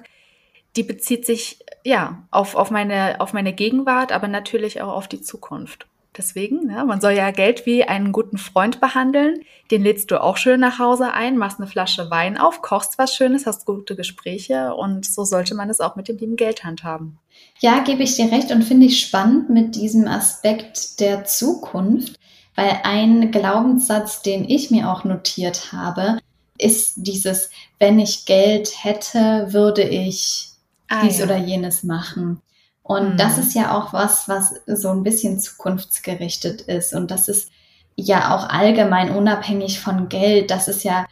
die 0.75 0.83
bezieht 0.83 1.25
sich 1.25 1.59
ja 1.83 2.23
auf, 2.31 2.55
auf, 2.55 2.71
meine, 2.71 3.19
auf 3.19 3.33
meine 3.33 3.53
Gegenwart, 3.53 4.11
aber 4.11 4.27
natürlich 4.27 4.81
auch 4.81 4.93
auf 4.93 5.07
die 5.07 5.21
Zukunft. 5.21 5.87
Deswegen, 6.15 6.67
ne, 6.67 6.85
man 6.85 7.01
soll 7.01 7.13
ja 7.13 7.31
Geld 7.31 7.65
wie 7.65 7.83
einen 7.83 8.11
guten 8.11 8.37
Freund 8.37 8.79
behandeln. 8.79 9.41
Den 9.71 9.83
lädst 9.83 10.11
du 10.11 10.21
auch 10.21 10.37
schön 10.37 10.59
nach 10.59 10.77
Hause 10.77 11.11
ein, 11.11 11.37
machst 11.37 11.59
eine 11.59 11.67
Flasche 11.67 12.11
Wein 12.11 12.37
auf, 12.37 12.61
kochst 12.61 12.99
was 12.99 13.15
Schönes, 13.15 13.47
hast 13.47 13.65
gute 13.65 13.95
Gespräche 13.95 14.75
und 14.75 15.05
so 15.05 15.23
sollte 15.23 15.55
man 15.55 15.71
es 15.71 15.79
auch 15.79 15.95
mit 15.95 16.07
dem 16.07 16.17
lieben 16.17 16.35
Geld 16.35 16.63
handhaben. 16.63 17.17
Ja, 17.59 17.79
gebe 17.79 18.03
ich 18.03 18.15
dir 18.15 18.31
recht 18.31 18.51
und 18.51 18.63
finde 18.63 18.85
ich 18.85 18.99
spannend 18.99 19.49
mit 19.49 19.75
diesem 19.75 20.07
Aspekt 20.07 20.99
der 20.99 21.25
Zukunft, 21.25 22.19
weil 22.55 22.79
ein 22.83 23.31
Glaubenssatz, 23.31 24.21
den 24.21 24.47
ich 24.47 24.71
mir 24.71 24.91
auch 24.91 25.03
notiert 25.03 25.71
habe, 25.71 26.19
ist 26.57 26.93
dieses, 26.97 27.49
wenn 27.79 27.99
ich 27.99 28.25
Geld 28.25 28.83
hätte, 28.83 29.47
würde 29.51 29.83
ich 29.83 30.49
ah, 30.87 31.01
dies 31.03 31.19
ja. 31.19 31.25
oder 31.25 31.37
jenes 31.37 31.83
machen. 31.83 32.41
Und 32.83 33.13
mhm. 33.13 33.17
das 33.17 33.37
ist 33.37 33.55
ja 33.55 33.77
auch 33.77 33.93
was, 33.93 34.27
was 34.27 34.55
so 34.67 34.89
ein 34.89 35.03
bisschen 35.03 35.39
zukunftsgerichtet 35.39 36.61
ist. 36.61 36.93
Und 36.93 37.11
das 37.11 37.27
ist 37.27 37.49
ja 37.95 38.35
auch 38.35 38.49
allgemein 38.49 39.15
unabhängig 39.15 39.79
von 39.79 40.09
Geld. 40.09 40.51
Das 40.51 40.67
ist 40.67 40.83
ja 40.83 41.05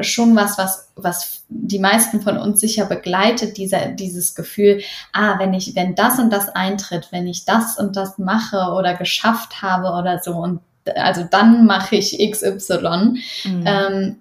schon 0.00 0.34
was, 0.36 0.58
was, 0.58 0.90
was 0.96 1.44
die 1.48 1.78
meisten 1.78 2.22
von 2.22 2.38
uns 2.38 2.60
sicher 2.60 2.86
begleitet, 2.86 3.56
dieser, 3.56 3.88
dieses 3.88 4.34
Gefühl, 4.34 4.82
ah, 5.12 5.38
wenn 5.38 5.54
ich, 5.54 5.74
wenn 5.74 5.94
das 5.94 6.18
und 6.18 6.30
das 6.30 6.48
eintritt, 6.48 7.08
wenn 7.10 7.26
ich 7.26 7.44
das 7.44 7.78
und 7.78 7.96
das 7.96 8.18
mache 8.18 8.72
oder 8.72 8.94
geschafft 8.94 9.62
habe 9.62 9.88
oder 9.98 10.20
so 10.22 10.34
und 10.34 10.60
also 10.96 11.26
dann 11.30 11.66
mache 11.66 11.96
ich 11.96 12.18
XY. 12.18 13.18
Mhm. 13.44 13.64
Ähm, 13.66 14.16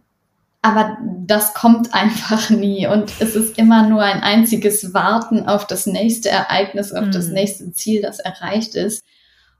aber 0.62 0.98
das 1.26 1.54
kommt 1.54 1.94
einfach 1.94 2.50
nie 2.50 2.88
und 2.88 3.12
es 3.20 3.36
ist 3.36 3.58
immer 3.58 3.88
nur 3.88 4.02
ein 4.04 4.22
einziges 4.22 4.94
Warten 4.94 5.48
auf 5.48 5.66
das 5.68 5.86
nächste 5.86 6.30
Ereignis, 6.30 6.94
auf 6.94 7.06
mhm. 7.06 7.12
das 7.12 7.28
nächste 7.28 7.72
Ziel, 7.74 8.02
das 8.02 8.20
erreicht 8.20 8.76
ist. 8.76 9.04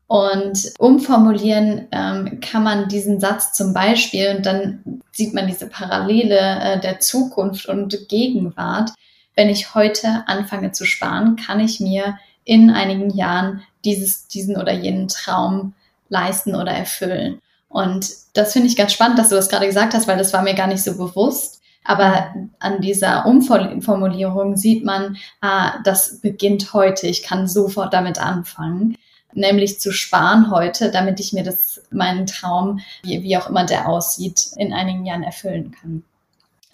Und 0.08 0.74
umformulieren 0.78 1.88
ähm, 1.94 2.42
kann 2.42 2.64
man 2.64 2.90
diesen 2.90 3.22
Satz 3.22 3.54
zum 3.54 3.74
Beispiel 3.74 4.36
und 4.36 4.46
dann 4.46 5.02
sieht 5.14 5.34
man 5.34 5.48
diese 5.48 5.68
Parallele 5.68 6.38
äh, 6.38 6.80
der 6.82 7.00
Zukunft 7.00 7.68
und 7.68 8.10
Gegenwart. 8.10 8.92
Wenn 9.38 9.48
ich 9.48 9.74
heute 9.74 10.26
anfange 10.28 10.74
zu 10.74 10.84
sparen, 10.84 11.38
kann 11.38 11.62
ich 11.62 11.80
mir 11.80 12.18
in 12.44 12.72
einigen 12.72 13.10
Jahren 13.12 13.62
dieses, 13.86 14.28
diesen 14.28 14.58
oder 14.58 14.74
jenen 14.74 15.08
Traum 15.08 15.76
leisten 16.12 16.54
oder 16.56 16.72
erfüllen. 16.72 17.40
Und 17.68 18.12
das 18.34 18.54
finde 18.54 18.68
ich 18.68 18.76
ganz 18.76 18.94
spannend, 18.94 19.18
dass 19.18 19.30
du 19.30 19.36
das 19.36 19.50
gerade 19.50 19.66
gesagt 19.66 19.96
hast, 19.96 20.08
weil 20.08 20.18
das 20.18 20.34
war 20.34 20.44
mir 20.44 20.54
gar 20.54 20.68
nicht 20.68 20.84
so 20.84 20.96
bewusst. 20.96 21.62
Aber 21.84 22.36
an 22.60 22.82
dieser 22.82 23.26
Umformulierung 23.26 24.56
sieht 24.56 24.86
man, 24.86 25.18
ah, 25.42 25.80
das 25.84 26.20
beginnt 26.22 26.74
heute. 26.74 27.08
Ich 27.08 27.24
kann 27.24 27.48
sofort 27.48 27.94
damit 27.94 28.20
anfangen 28.20 28.96
nämlich 29.34 29.80
zu 29.80 29.92
sparen 29.92 30.52
heute, 30.52 30.92
damit 30.92 31.20
ich 31.20 31.34
mir 31.34 31.44
das, 31.44 31.82
meinen 31.92 32.26
Traum, 32.26 32.80
wie, 33.04 33.24
wie 33.24 33.38
auch 33.38 33.48
immer 33.48 33.66
der 33.66 33.88
aussieht, 33.88 34.52
in 34.58 34.74
einigen 34.74 35.06
Jahren 35.06 35.24
erfüllen 35.24 35.72
kann. 35.80 36.04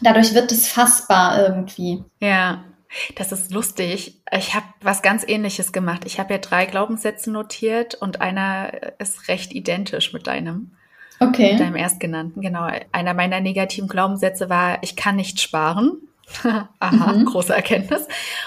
Dadurch 0.02 0.34
wird 0.34 0.52
es 0.52 0.68
fassbar 0.68 1.42
irgendwie. 1.42 2.04
Ja, 2.20 2.64
das 3.16 3.32
ist 3.32 3.52
lustig. 3.52 4.22
Ich 4.32 4.54
habe 4.54 4.66
was 4.82 5.02
ganz 5.02 5.24
Ähnliches 5.28 5.72
gemacht. 5.72 6.04
Ich 6.06 6.20
habe 6.20 6.34
ja 6.34 6.40
drei 6.40 6.66
Glaubenssätze 6.66 7.32
notiert 7.32 7.96
und 7.96 8.22
einer 8.22 9.00
ist 9.00 9.28
recht 9.28 9.54
identisch 9.54 10.14
mit 10.14 10.28
deinem. 10.28 10.72
Okay. 11.20 11.52
Mit 11.52 11.62
deinem 11.62 11.76
erstgenannten. 11.76 12.42
Genau. 12.42 12.68
Einer 12.92 13.14
meiner 13.14 13.40
negativen 13.40 13.88
Glaubenssätze 13.88 14.50
war, 14.50 14.84
ich 14.84 14.96
kann 14.96 15.16
nicht 15.16 15.42
sparen. 15.42 15.98
Aha, 16.80 17.14
mhm. 17.14 17.26
große 17.26 17.56
Erkenntnis. 17.56 18.06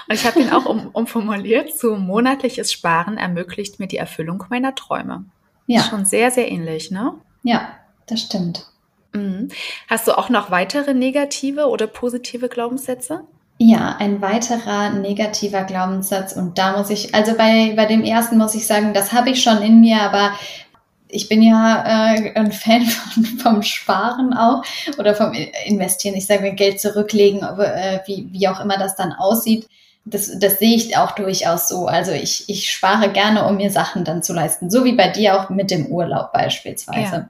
Und 0.09 0.14
ich 0.14 0.26
habe 0.26 0.40
ihn 0.40 0.50
auch 0.50 0.66
um, 0.66 0.88
umformuliert 0.88 1.76
zu 1.76 1.97
monatliches 1.97 2.73
Sparen 2.73 3.16
ermöglicht 3.16 3.80
mir 3.80 3.87
die 3.87 3.97
Erfüllung 3.97 4.44
meiner 4.50 4.75
Träume. 4.75 5.25
Ja. 5.66 5.82
Schon 5.82 6.04
sehr, 6.04 6.30
sehr 6.30 6.50
ähnlich, 6.50 6.90
ne? 6.90 7.14
Ja, 7.42 7.76
das 8.06 8.20
stimmt. 8.20 8.66
Mhm. 9.12 9.49
Hast 9.88 10.06
du 10.06 10.16
auch 10.16 10.28
noch 10.28 10.50
weitere 10.50 10.94
negative 10.94 11.68
oder 11.68 11.87
positive 11.87 12.49
Glaubenssätze? 12.49 13.25
Ja, 13.62 13.96
ein 13.98 14.22
weiterer 14.22 14.88
negativer 14.88 15.64
Glaubenssatz. 15.64 16.32
Und 16.32 16.56
da 16.56 16.78
muss 16.78 16.88
ich, 16.88 17.14
also 17.14 17.36
bei, 17.36 17.74
bei 17.76 17.84
dem 17.84 18.04
ersten 18.04 18.38
muss 18.38 18.54
ich 18.54 18.66
sagen, 18.66 18.94
das 18.94 19.12
habe 19.12 19.28
ich 19.28 19.42
schon 19.42 19.60
in 19.60 19.82
mir, 19.82 20.00
aber 20.00 20.32
ich 21.08 21.28
bin 21.28 21.42
ja 21.42 22.14
äh, 22.14 22.32
ein 22.36 22.52
Fan 22.52 22.86
von, 22.86 23.24
vom 23.24 23.62
Sparen 23.62 24.32
auch 24.32 24.64
oder 24.96 25.14
vom 25.14 25.34
Investieren. 25.66 26.14
Ich 26.14 26.24
sage 26.24 26.40
mir 26.40 26.54
Geld 26.54 26.80
zurücklegen, 26.80 27.42
äh, 27.42 28.00
wie, 28.06 28.28
wie 28.32 28.48
auch 28.48 28.60
immer 28.60 28.78
das 28.78 28.96
dann 28.96 29.12
aussieht. 29.12 29.68
Das, 30.06 30.30
das 30.38 30.58
sehe 30.58 30.76
ich 30.76 30.96
auch 30.96 31.10
durchaus 31.10 31.68
so. 31.68 31.86
Also 31.86 32.12
ich, 32.12 32.48
ich 32.48 32.72
spare 32.72 33.10
gerne, 33.10 33.44
um 33.44 33.58
mir 33.58 33.70
Sachen 33.70 34.06
dann 34.06 34.22
zu 34.22 34.32
leisten. 34.32 34.70
So 34.70 34.86
wie 34.86 34.94
bei 34.94 35.08
dir 35.08 35.38
auch 35.38 35.50
mit 35.50 35.70
dem 35.70 35.84
Urlaub 35.88 36.32
beispielsweise. 36.32 37.14
Ja. 37.14 37.28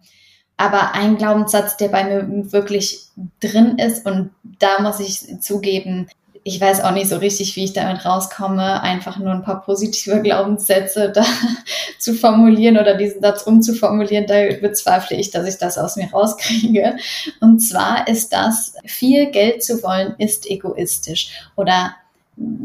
Aber 0.56 0.94
ein 0.94 1.16
Glaubenssatz, 1.16 1.76
der 1.78 1.88
bei 1.88 2.04
mir 2.04 2.52
wirklich 2.52 3.08
drin 3.40 3.78
ist, 3.78 4.06
und 4.06 4.30
da 4.60 4.80
muss 4.80 5.00
ich 5.00 5.40
zugeben, 5.40 6.06
ich 6.42 6.60
weiß 6.60 6.82
auch 6.82 6.92
nicht 6.92 7.08
so 7.08 7.18
richtig, 7.18 7.56
wie 7.56 7.64
ich 7.64 7.72
damit 7.72 8.04
rauskomme, 8.04 8.82
einfach 8.82 9.18
nur 9.18 9.32
ein 9.32 9.42
paar 9.42 9.62
positive 9.62 10.20
Glaubenssätze 10.22 11.10
da 11.10 11.24
zu 11.98 12.14
formulieren 12.14 12.78
oder 12.78 12.96
diesen 12.96 13.20
Satz 13.20 13.42
umzuformulieren, 13.42 14.26
da 14.26 14.34
bezweifle 14.60 15.16
ich, 15.16 15.30
dass 15.30 15.46
ich 15.46 15.58
das 15.58 15.78
aus 15.78 15.96
mir 15.96 16.10
rauskriege. 16.10 16.96
Und 17.40 17.60
zwar 17.60 18.08
ist 18.08 18.32
das, 18.32 18.74
viel 18.84 19.30
Geld 19.30 19.62
zu 19.62 19.82
wollen, 19.82 20.14
ist 20.18 20.50
egoistisch. 20.50 21.30
Oder 21.56 21.94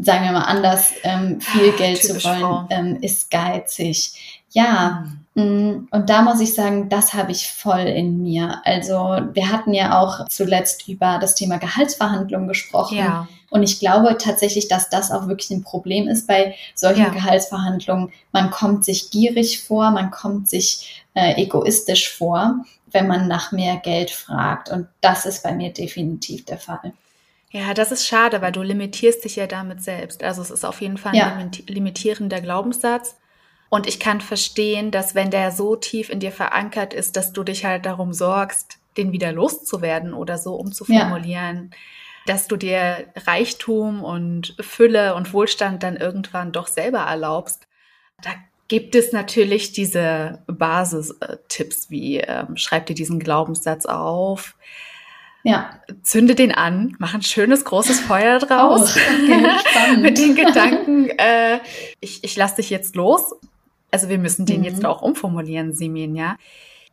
sagen 0.00 0.24
wir 0.24 0.32
mal 0.32 0.44
anders, 0.44 0.92
ähm, 1.02 1.40
viel 1.40 1.70
ah, 1.70 1.76
Geld 1.76 2.02
zu 2.02 2.14
wollen, 2.24 2.66
ähm, 2.70 2.98
ist 3.02 3.30
geizig. 3.30 4.42
Ja, 4.52 5.04
mhm. 5.04 5.26
Mm, 5.36 5.88
und 5.90 6.08
da 6.08 6.22
muss 6.22 6.40
ich 6.40 6.54
sagen, 6.54 6.88
das 6.88 7.12
habe 7.12 7.30
ich 7.30 7.52
voll 7.52 7.80
in 7.80 8.22
mir. 8.22 8.62
Also 8.64 9.18
wir 9.34 9.52
hatten 9.52 9.74
ja 9.74 10.00
auch 10.00 10.26
zuletzt 10.28 10.88
über 10.88 11.18
das 11.20 11.34
Thema 11.34 11.58
Gehaltsverhandlungen 11.58 12.48
gesprochen. 12.48 12.96
Ja. 12.96 13.28
Und 13.50 13.62
ich 13.62 13.78
glaube 13.78 14.16
tatsächlich, 14.18 14.68
dass 14.68 14.90
das 14.90 15.10
auch 15.10 15.28
wirklich 15.28 15.50
ein 15.50 15.62
Problem 15.62 16.08
ist 16.08 16.26
bei 16.26 16.54
solchen 16.74 17.04
ja. 17.04 17.08
Gehaltsverhandlungen. 17.10 18.12
Man 18.32 18.50
kommt 18.50 18.84
sich 18.84 19.10
gierig 19.10 19.62
vor, 19.62 19.90
man 19.90 20.10
kommt 20.10 20.48
sich 20.48 21.04
äh, 21.14 21.40
egoistisch 21.40 22.10
vor, 22.10 22.64
wenn 22.86 23.06
man 23.06 23.28
nach 23.28 23.52
mehr 23.52 23.76
Geld 23.76 24.10
fragt. 24.10 24.70
Und 24.70 24.88
das 25.00 25.26
ist 25.26 25.42
bei 25.42 25.52
mir 25.52 25.72
definitiv 25.72 26.44
der 26.44 26.58
Fall. 26.58 26.92
Ja, 27.50 27.72
das 27.72 27.92
ist 27.92 28.06
schade, 28.06 28.42
weil 28.42 28.52
du 28.52 28.62
limitierst 28.62 29.24
dich 29.24 29.36
ja 29.36 29.46
damit 29.46 29.82
selbst. 29.82 30.22
Also 30.22 30.42
es 30.42 30.50
ist 30.50 30.64
auf 30.64 30.80
jeden 30.80 30.98
Fall 30.98 31.12
ein 31.12 31.50
ja. 31.52 31.64
limitierender 31.68 32.40
Glaubenssatz. 32.40 33.16
Und 33.68 33.86
ich 33.86 33.98
kann 33.98 34.20
verstehen, 34.20 34.90
dass 34.90 35.14
wenn 35.14 35.30
der 35.30 35.50
so 35.50 35.76
tief 35.76 36.10
in 36.10 36.20
dir 36.20 36.32
verankert 36.32 36.94
ist, 36.94 37.16
dass 37.16 37.32
du 37.32 37.42
dich 37.42 37.64
halt 37.64 37.86
darum 37.86 38.12
sorgst, 38.12 38.78
den 38.96 39.12
wieder 39.12 39.32
loszuwerden 39.32 40.14
oder 40.14 40.38
so 40.38 40.54
umzuformulieren, 40.54 41.70
ja. 41.72 41.78
Dass 42.26 42.48
du 42.48 42.56
dir 42.56 43.06
Reichtum 43.26 44.04
und 44.04 44.54
Fülle 44.60 45.14
und 45.14 45.32
Wohlstand 45.32 45.82
dann 45.82 45.96
irgendwann 45.96 46.52
doch 46.52 46.66
selber 46.66 47.00
erlaubst. 47.00 47.66
Da 48.22 48.30
gibt 48.68 48.94
es 48.94 49.12
natürlich 49.12 49.72
diese 49.72 50.42
Basistipps 50.46 51.90
wie 51.90 52.18
ähm, 52.18 52.56
schreib 52.56 52.86
dir 52.86 52.94
diesen 52.94 53.20
Glaubenssatz 53.20 53.86
auf, 53.86 54.56
ja. 55.44 55.80
Zünde 56.02 56.34
den 56.34 56.50
an, 56.50 56.96
mach 56.98 57.14
ein 57.14 57.22
schönes 57.22 57.64
großes 57.64 58.00
Feuer 58.00 58.40
draus. 58.40 58.96
Oh, 59.78 60.00
mit 60.00 60.18
den 60.18 60.34
Gedanken, 60.34 61.10
äh, 61.10 61.60
ich, 62.00 62.24
ich 62.24 62.34
lass 62.34 62.56
dich 62.56 62.70
jetzt 62.70 62.96
los 62.96 63.34
also 63.90 64.08
wir 64.08 64.18
müssen 64.18 64.46
den 64.46 64.60
mhm. 64.60 64.66
jetzt 64.66 64.84
auch 64.84 65.02
umformulieren, 65.02 65.72
Simin, 65.72 66.16
ja. 66.16 66.36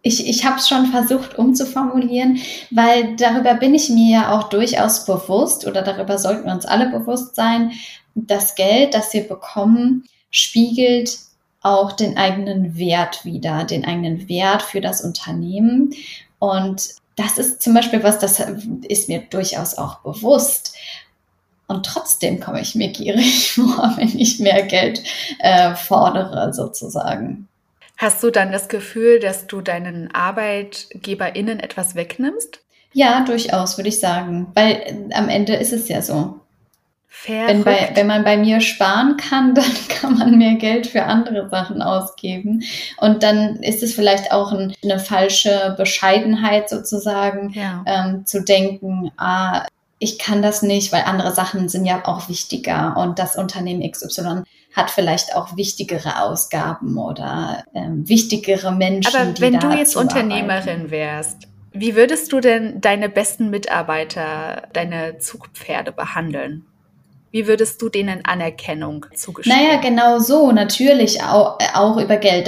Ich, 0.06 0.28
ich 0.28 0.46
habe 0.46 0.58
es 0.58 0.68
schon 0.68 0.88
versucht 0.88 1.40
umzuformulieren, 1.40 2.40
weil 2.72 3.16
darüber 3.16 3.56
bin 3.56 3.74
ich 3.74 3.90
mir 3.90 4.12
ja 4.12 4.38
auch 4.38 4.50
durchaus 4.50 5.06
bewusst 5.06 5.66
oder 5.66 5.82
darüber 5.82 6.18
sollten 6.18 6.46
wir 6.46 6.54
uns 6.54 6.66
alle 6.66 6.90
bewusst 6.90 7.36
sein, 7.36 7.72
das 8.14 8.56
Geld, 8.56 8.94
das 8.94 9.14
wir 9.14 9.28
bekommen, 9.28 10.04
spiegelt 10.30 11.18
auch 11.62 11.94
den 11.94 12.18
eigenen 12.18 12.78
Wert 12.78 13.24
wieder, 13.24 13.64
den 13.64 13.86
eigenen 13.86 14.28
Wert 14.28 14.62
für 14.62 14.82
das 14.82 15.02
Unternehmen. 15.02 15.94
Und 16.38 16.90
das 17.16 17.38
ist 17.38 17.62
zum 17.62 17.74
Beispiel 17.74 18.04
was, 18.04 18.20
das 18.20 18.44
ist 18.88 19.08
mir 19.08 19.22
durchaus 19.30 19.78
auch 19.78 20.00
bewusst. 20.00 20.76
Und 21.68 21.86
trotzdem 21.86 22.40
komme 22.42 22.62
ich 22.62 22.76
mir 22.76 22.90
gierig 22.90 23.52
vor, 23.54 23.94
wenn 23.96 24.20
ich 24.20 24.40
mehr 24.40 24.64
Geld 24.64 25.02
äh, 25.40 25.74
fordere, 25.76 26.54
sozusagen. 26.54 27.48
Hast 27.98 28.24
du 28.24 28.32
dann 28.32 28.52
das 28.52 28.70
Gefühl, 28.70 29.20
dass 29.20 29.48
du 29.48 29.62
deinen 29.62 30.14
ArbeitgeberInnen 30.14 31.60
etwas 31.60 31.96
wegnimmst? 31.96 32.60
Ja, 32.94 33.24
durchaus, 33.26 33.78
würde 33.78 33.90
ich 33.90 34.00
sagen. 34.00 34.48
Weil 34.54 34.72
äh, 34.72 35.14
am 35.14 35.30
Ende 35.30 35.56
ist 35.56 35.74
es 35.74 35.88
ja 35.88 36.02
so. 36.02 36.40
Wenn, 37.26 37.64
bei, 37.64 37.92
wenn 37.94 38.08
man 38.08 38.24
bei 38.24 38.38
mir 38.38 38.60
sparen 38.60 39.18
kann, 39.18 39.56
dann 39.56 39.72
kann 39.88 40.18
man 40.18 40.38
mehr 40.38 40.56
Geld 40.56 40.88
für 40.88 41.04
andere 41.04 41.50
Sachen 41.50 41.82
ausgeben. 41.82 42.64
Und 42.98 43.24
dann 43.24 43.58
ist 43.58 43.84
es 43.84 43.94
vielleicht 43.94 44.32
auch 44.32 44.52
ein, 44.52 44.74
eine 44.84 45.00
falsche 45.00 45.76
Bescheidenheit 45.78 46.70
sozusagen, 46.70 47.52
ja. 47.52 47.84
ähm, 47.86 48.26
zu 48.26 48.44
denken, 48.44 49.12
ah, 49.18 49.66
ich 50.04 50.20
kann 50.20 50.42
das 50.42 50.62
nicht, 50.62 50.92
weil 50.92 51.04
andere 51.04 51.34
Sachen 51.34 51.70
sind 51.70 51.86
ja 51.86 52.06
auch 52.06 52.28
wichtiger 52.28 52.96
und 52.98 53.20
das 53.20 53.38
Unternehmen 53.38 53.90
XY 53.90 54.44
hat 54.76 54.92
vielleicht 54.92 55.36
auch 55.36 55.56
wichtigere 55.56 56.22
Ausgaben 56.22 56.98
oder 56.98 57.64
ähm, 57.74 58.08
wichtigere 58.08 58.74
Menschen. 58.74 59.16
Aber 59.16 59.40
wenn 59.40 59.60
du 59.60 59.70
jetzt 59.70 59.96
Unternehmerin 59.96 60.50
arbeiten. 60.50 60.92
wärst, 60.92 61.48
wie 61.72 61.96
würdest 61.96 62.34
du 62.34 62.42
denn 62.42 62.82
deine 62.82 63.08
besten 63.08 63.50
Mitarbeiter, 63.50 64.64
deine 64.74 65.20
Zugpferde 65.20 65.92
behandeln? 65.92 66.66
Wie 67.32 67.48
würdest 67.48 67.82
du 67.82 67.90
denen 67.90 68.26
Anerkennung 68.26 69.06
zugestehen? 69.16 69.58
Naja, 69.58 69.80
genau 69.80 70.20
so, 70.20 70.52
natürlich 70.52 71.24
auch, 71.24 71.58
auch 71.74 71.98
über 71.98 72.18
Geld. 72.18 72.48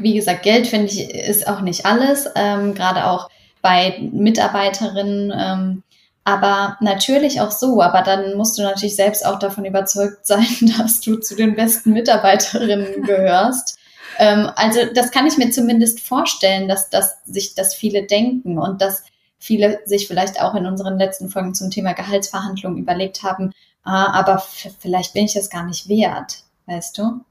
Wie 0.00 0.14
gesagt, 0.14 0.42
Geld 0.42 0.66
finde 0.68 0.86
ich 0.86 1.10
ist 1.10 1.48
auch 1.48 1.60
nicht 1.62 1.86
alles, 1.86 2.28
ähm, 2.36 2.74
gerade 2.74 3.06
auch 3.06 3.28
bei 3.62 3.98
Mitarbeiterinnen. 4.12 5.32
Ähm, 5.34 5.82
aber 6.24 6.76
natürlich 6.80 7.40
auch 7.40 7.50
so, 7.50 7.82
aber 7.82 8.02
dann 8.02 8.36
musst 8.36 8.58
du 8.58 8.62
natürlich 8.62 8.96
selbst 8.96 9.26
auch 9.26 9.38
davon 9.38 9.64
überzeugt 9.64 10.18
sein, 10.26 10.72
dass 10.78 11.00
du 11.00 11.16
zu 11.16 11.34
den 11.34 11.54
besten 11.54 11.92
Mitarbeiterinnen 11.92 13.02
gehörst. 13.06 13.78
ähm, 14.18 14.50
also 14.56 14.80
das 14.94 15.10
kann 15.10 15.26
ich 15.26 15.38
mir 15.38 15.50
zumindest 15.50 16.00
vorstellen, 16.00 16.68
dass, 16.68 16.90
dass 16.90 17.16
sich 17.24 17.54
das 17.54 17.74
viele 17.74 18.04
denken 18.04 18.58
und 18.58 18.80
dass 18.80 19.02
viele 19.38 19.80
sich 19.84 20.06
vielleicht 20.06 20.40
auch 20.40 20.54
in 20.54 20.66
unseren 20.66 20.98
letzten 20.98 21.28
Folgen 21.28 21.54
zum 21.54 21.70
Thema 21.70 21.94
Gehaltsverhandlungen 21.94 22.78
überlegt 22.78 23.24
haben, 23.24 23.52
ah, 23.82 24.12
aber 24.12 24.38
vielleicht 24.78 25.14
bin 25.14 25.24
ich 25.24 25.34
das 25.34 25.50
gar 25.50 25.64
nicht 25.64 25.88
wert, 25.88 26.44
weißt 26.66 26.98
du? 26.98 27.24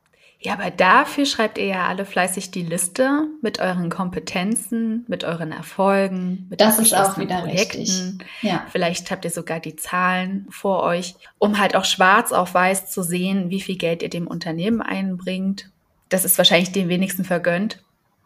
Ja, 0.44 0.54
aber 0.54 0.72
dafür 0.72 1.28
schreibt 1.28 1.60
ihr 1.60 1.66
ja 1.66 1.88
alle 1.88 2.04
fleißig 2.04 2.50
die 2.50 2.64
Liste 2.64 3.28
mit 3.44 3.60
euren 3.60 3.92
Kompetenzen, 3.92 5.06
mit 5.08 5.24
euren 5.24 5.52
Erfolgen, 5.52 6.48
mit 6.50 6.60
das 6.60 6.80
ist 6.80 6.96
auch 6.96 7.20
wieder 7.20 7.42
Projekten. 7.42 7.80
Richtig. 7.80 8.28
Ja. 8.42 8.66
Vielleicht 8.72 9.12
habt 9.12 9.24
ihr 9.24 9.30
sogar 9.30 9.60
die 9.60 9.76
Zahlen 9.76 10.48
vor 10.50 10.82
euch, 10.82 11.14
um 11.38 11.60
halt 11.60 11.76
auch 11.76 11.86
schwarz 11.86 12.32
auf 12.32 12.56
weiß 12.56 12.90
zu 12.90 13.04
sehen, 13.04 13.52
wie 13.52 13.62
viel 13.62 13.78
Geld 13.78 14.02
ihr 14.02 14.10
dem 14.10 14.26
Unternehmen 14.26 14.82
einbringt. 14.82 15.70
Das 16.10 16.26
ist 16.26 16.40
wahrscheinlich 16.40 16.72
den 16.72 16.90
wenigsten 16.90 17.24
vergönnt, 17.24 17.84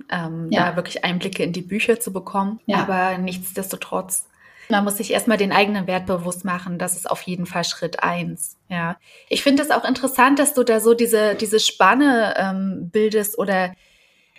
ähm, 0.10 0.48
ja. 0.52 0.70
da 0.70 0.76
wirklich 0.78 1.04
Einblicke 1.04 1.44
in 1.44 1.52
die 1.52 1.62
Bücher 1.62 2.00
zu 2.00 2.14
bekommen. 2.14 2.62
Ja. 2.66 2.78
Aber 2.78 3.18
nichtsdestotrotz 3.18 4.26
man 4.70 4.84
muss 4.84 4.98
sich 4.98 5.12
erstmal 5.12 5.38
den 5.38 5.52
eigenen 5.52 5.88
Wert 5.88 6.06
bewusst 6.06 6.46
machen. 6.46 6.78
Das 6.78 6.96
ist 6.96 7.10
auf 7.10 7.22
jeden 7.22 7.46
Fall 7.46 7.64
Schritt 7.64 8.04
eins. 8.04 8.58
Ja. 8.70 8.98
Ich 9.30 9.44
finde 9.44 9.64
es 9.64 9.72
auch 9.72 9.86
interessant, 9.86 10.40
dass 10.40 10.54
du 10.54 10.64
da 10.64 10.80
so 10.80 10.94
diese, 10.94 11.36
diese 11.36 11.60
Spanne 11.60 12.34
ähm, 12.38 12.90
bildest 12.92 13.38
oder 13.38 13.74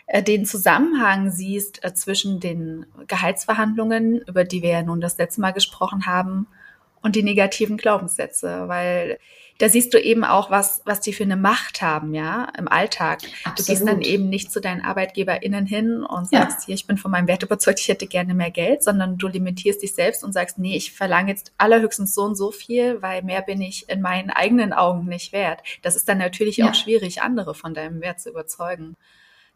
äh, 0.06 0.22
den 0.22 0.44
Zusammenhang 0.44 1.30
siehst 1.30 1.84
äh, 1.84 1.94
zwischen 1.94 2.40
den 2.40 2.86
Gehaltsverhandlungen, 3.06 4.20
über 4.22 4.44
die 4.44 4.62
wir 4.62 4.70
ja 4.70 4.82
nun 4.82 5.00
das 5.00 5.18
letzte 5.18 5.40
Mal 5.40 5.52
gesprochen 5.52 6.06
haben, 6.06 6.46
und 7.02 7.14
die 7.14 7.22
negativen 7.22 7.76
Glaubenssätze, 7.76 8.64
weil 8.66 9.18
da 9.58 9.68
siehst 9.68 9.94
du 9.94 9.98
eben 9.98 10.24
auch, 10.24 10.50
was, 10.50 10.82
was 10.84 11.00
die 11.00 11.12
für 11.12 11.24
eine 11.24 11.36
Macht 11.36 11.80
haben, 11.80 12.14
ja, 12.14 12.48
im 12.58 12.68
Alltag. 12.68 13.20
Absolut. 13.44 13.58
Du 13.58 13.64
gehst 13.64 13.88
dann 13.88 14.02
eben 14.02 14.28
nicht 14.28 14.52
zu 14.52 14.60
deinen 14.60 14.82
ArbeitgeberInnen 14.82 15.66
hin 15.66 16.02
und 16.02 16.28
sagst, 16.28 16.60
ja. 16.60 16.66
hier, 16.66 16.74
ich 16.74 16.86
bin 16.86 16.98
von 16.98 17.10
meinem 17.10 17.28
Wert 17.28 17.42
überzeugt, 17.42 17.80
ich 17.80 17.88
hätte 17.88 18.06
gerne 18.06 18.34
mehr 18.34 18.50
Geld, 18.50 18.82
sondern 18.82 19.16
du 19.16 19.28
limitierst 19.28 19.82
dich 19.82 19.94
selbst 19.94 20.24
und 20.24 20.32
sagst, 20.32 20.58
nee, 20.58 20.76
ich 20.76 20.92
verlange 20.92 21.30
jetzt 21.30 21.52
allerhöchstens 21.56 22.14
so 22.14 22.22
und 22.22 22.36
so 22.36 22.50
viel, 22.50 23.00
weil 23.00 23.22
mehr 23.22 23.42
bin 23.42 23.60
ich 23.62 23.88
in 23.88 24.02
meinen 24.02 24.30
eigenen 24.30 24.72
Augen 24.72 25.06
nicht 25.06 25.32
wert. 25.32 25.62
Das 25.82 25.96
ist 25.96 26.08
dann 26.08 26.18
natürlich 26.18 26.58
ja. 26.58 26.68
auch 26.68 26.74
schwierig, 26.74 27.22
andere 27.22 27.54
von 27.54 27.72
deinem 27.72 28.00
Wert 28.02 28.20
zu 28.20 28.30
überzeugen. 28.30 28.96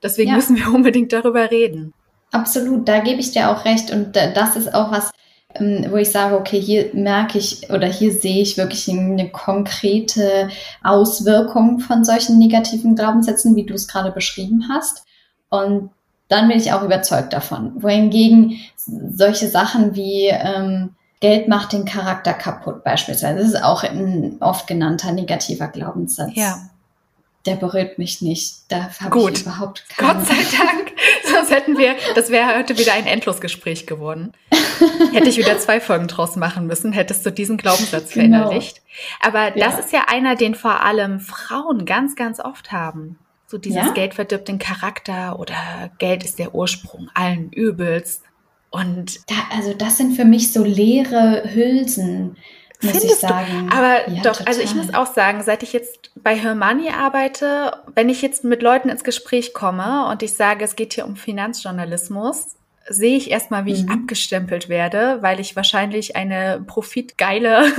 Deswegen 0.03 0.31
ja. 0.31 0.37
müssen 0.37 0.57
wir 0.57 0.69
unbedingt 0.75 1.13
darüber 1.13 1.51
reden. 1.51 1.93
Absolut, 2.33 2.89
da 2.89 3.01
gebe 3.01 3.21
ich 3.21 3.33
dir 3.33 3.51
auch 3.51 3.65
recht. 3.65 3.91
Und 3.91 4.15
das 4.15 4.57
ist 4.57 4.73
auch 4.73 4.91
was, 4.93 5.11
wo 5.59 5.97
ich 5.97 6.11
sage, 6.11 6.37
okay, 6.37 6.61
hier 6.61 6.91
merke 6.93 7.39
ich 7.39 7.71
oder 7.71 7.87
hier 7.87 8.13
sehe 8.13 8.43
ich 8.43 8.57
wirklich 8.57 8.89
eine 8.89 9.31
konkrete 9.31 10.49
Auswirkung 10.83 11.81
von 11.81 12.05
solchen 12.05 12.39
negativen 12.39 12.95
Glaubenssätzen, 12.95 13.57
wie 13.57 13.67
du 13.67 13.75
es 13.75 13.89
gerade 13.89 14.13
beschrieben 14.13 14.67
hast. 14.71 15.05
Und 15.49 15.91
dann 16.29 16.47
bin 16.47 16.59
ich 16.59 16.73
auch 16.73 16.83
überzeugt 16.83 17.33
davon. 17.33 17.83
Wohingegen 17.83 18.61
solche 18.77 19.49
Sachen 19.49 19.97
wie 19.97 20.29
ähm, 20.29 20.95
Geld 21.21 21.49
macht 21.49 21.73
den 21.73 21.85
Charakter 21.85 22.33
kaputt 22.33 22.83
beispielsweise, 22.83 23.39
das 23.41 23.49
ist 23.49 23.63
auch 23.63 23.83
ein 23.83 24.37
oft 24.41 24.67
genannter 24.67 25.13
negativer 25.13 25.69
Glaubenssatz. 25.69 26.31
Ja. 26.35 26.71
Der 27.47 27.57
berührt 27.57 27.99
mich 27.99 28.21
nicht. 28.21 28.55
Da 28.69 28.91
habe 29.01 29.33
ich 29.33 29.43
überhaupt 29.43 29.89
keinen. 29.89 30.19
Gott 30.19 30.27
sei 30.27 30.35
Dank. 30.35 30.93
Sonst 31.25 31.51
hätten 31.51 31.79
wir, 31.79 31.97
das 32.15 32.31
wäre 32.31 32.57
heute 32.57 32.79
wieder 32.79 32.93
ein 32.93 33.07
Endlosgespräch 33.07 33.87
geworden. 33.87 34.33
Hätte 35.13 35.29
ich 35.29 35.39
wieder 35.39 35.59
zwei 35.59 35.81
Folgen 35.81 36.09
draus 36.09 36.37
machen 36.37 36.67
müssen, 36.67 36.93
hättest 36.93 37.25
du 37.25 37.31
diesen 37.31 37.57
Glaubenssatz 37.57 38.11
genau. 38.13 38.39
verinnerlicht. 38.49 38.83
Aber 39.21 39.57
ja. 39.57 39.69
das 39.69 39.79
ist 39.79 39.93
ja 39.93 40.07
einer, 40.09 40.37
den 40.37 40.55
vor 40.55 40.83
allem 40.83 41.21
Frauen 41.21 41.85
ganz, 41.85 42.17
ganz 42.17 42.41
oft 42.41 42.73
haben. 42.73 43.19
So 43.47 43.59
dieses 43.59 43.87
ja? 43.87 43.93
Geld 43.93 44.15
verdirbt 44.15 44.49
den 44.49 44.59
Charakter 44.59 45.39
oder 45.41 45.91
Geld 45.99 46.25
ist 46.25 46.39
der 46.39 46.55
Ursprung 46.55 47.11
allen 47.15 47.51
Übels. 47.53 48.23
Und 48.71 49.29
da, 49.29 49.35
also 49.53 49.75
das 49.75 49.97
sind 49.97 50.15
für 50.15 50.25
mich 50.25 50.53
so 50.53 50.63
leere 50.63 51.43
Hülsen, 51.53 52.37
muss 52.83 52.93
Findest 52.93 53.13
ich 53.13 53.29
sagen. 53.29 53.69
Du? 53.69 53.77
Aber 53.77 54.09
ja, 54.09 54.23
doch, 54.23 54.37
total. 54.37 54.47
also 54.47 54.61
ich 54.61 54.75
muss 54.75 54.95
auch 54.95 55.13
sagen, 55.13 55.43
seit 55.43 55.63
ich 55.63 55.73
jetzt 55.73 56.13
bei 56.15 56.37
Hermani 56.37 56.91
arbeite, 56.91 57.73
wenn 57.95 58.09
ich 58.09 58.23
jetzt 58.23 58.45
mit 58.45 58.63
Leuten 58.63 58.89
ins 58.89 59.05
Gespräch 59.05 59.53
komme 59.53 60.09
und 60.09 60.23
ich 60.23 60.33
sage, 60.33 60.65
es 60.65 60.77
geht 60.77 60.95
hier 60.95 61.05
um 61.05 61.17
Finanzjournalismus, 61.17 62.57
sehe 62.93 63.17
ich 63.17 63.31
erstmal, 63.31 63.67
wie 63.67 63.71
mhm. 63.71 63.77
ich 63.77 63.89
abgestempelt 63.89 64.69
werde, 64.69 65.19
weil 65.21 65.39
ich 65.39 65.55
wahrscheinlich 65.55 66.17
eine 66.17 66.61
profitgeile, 66.67 67.73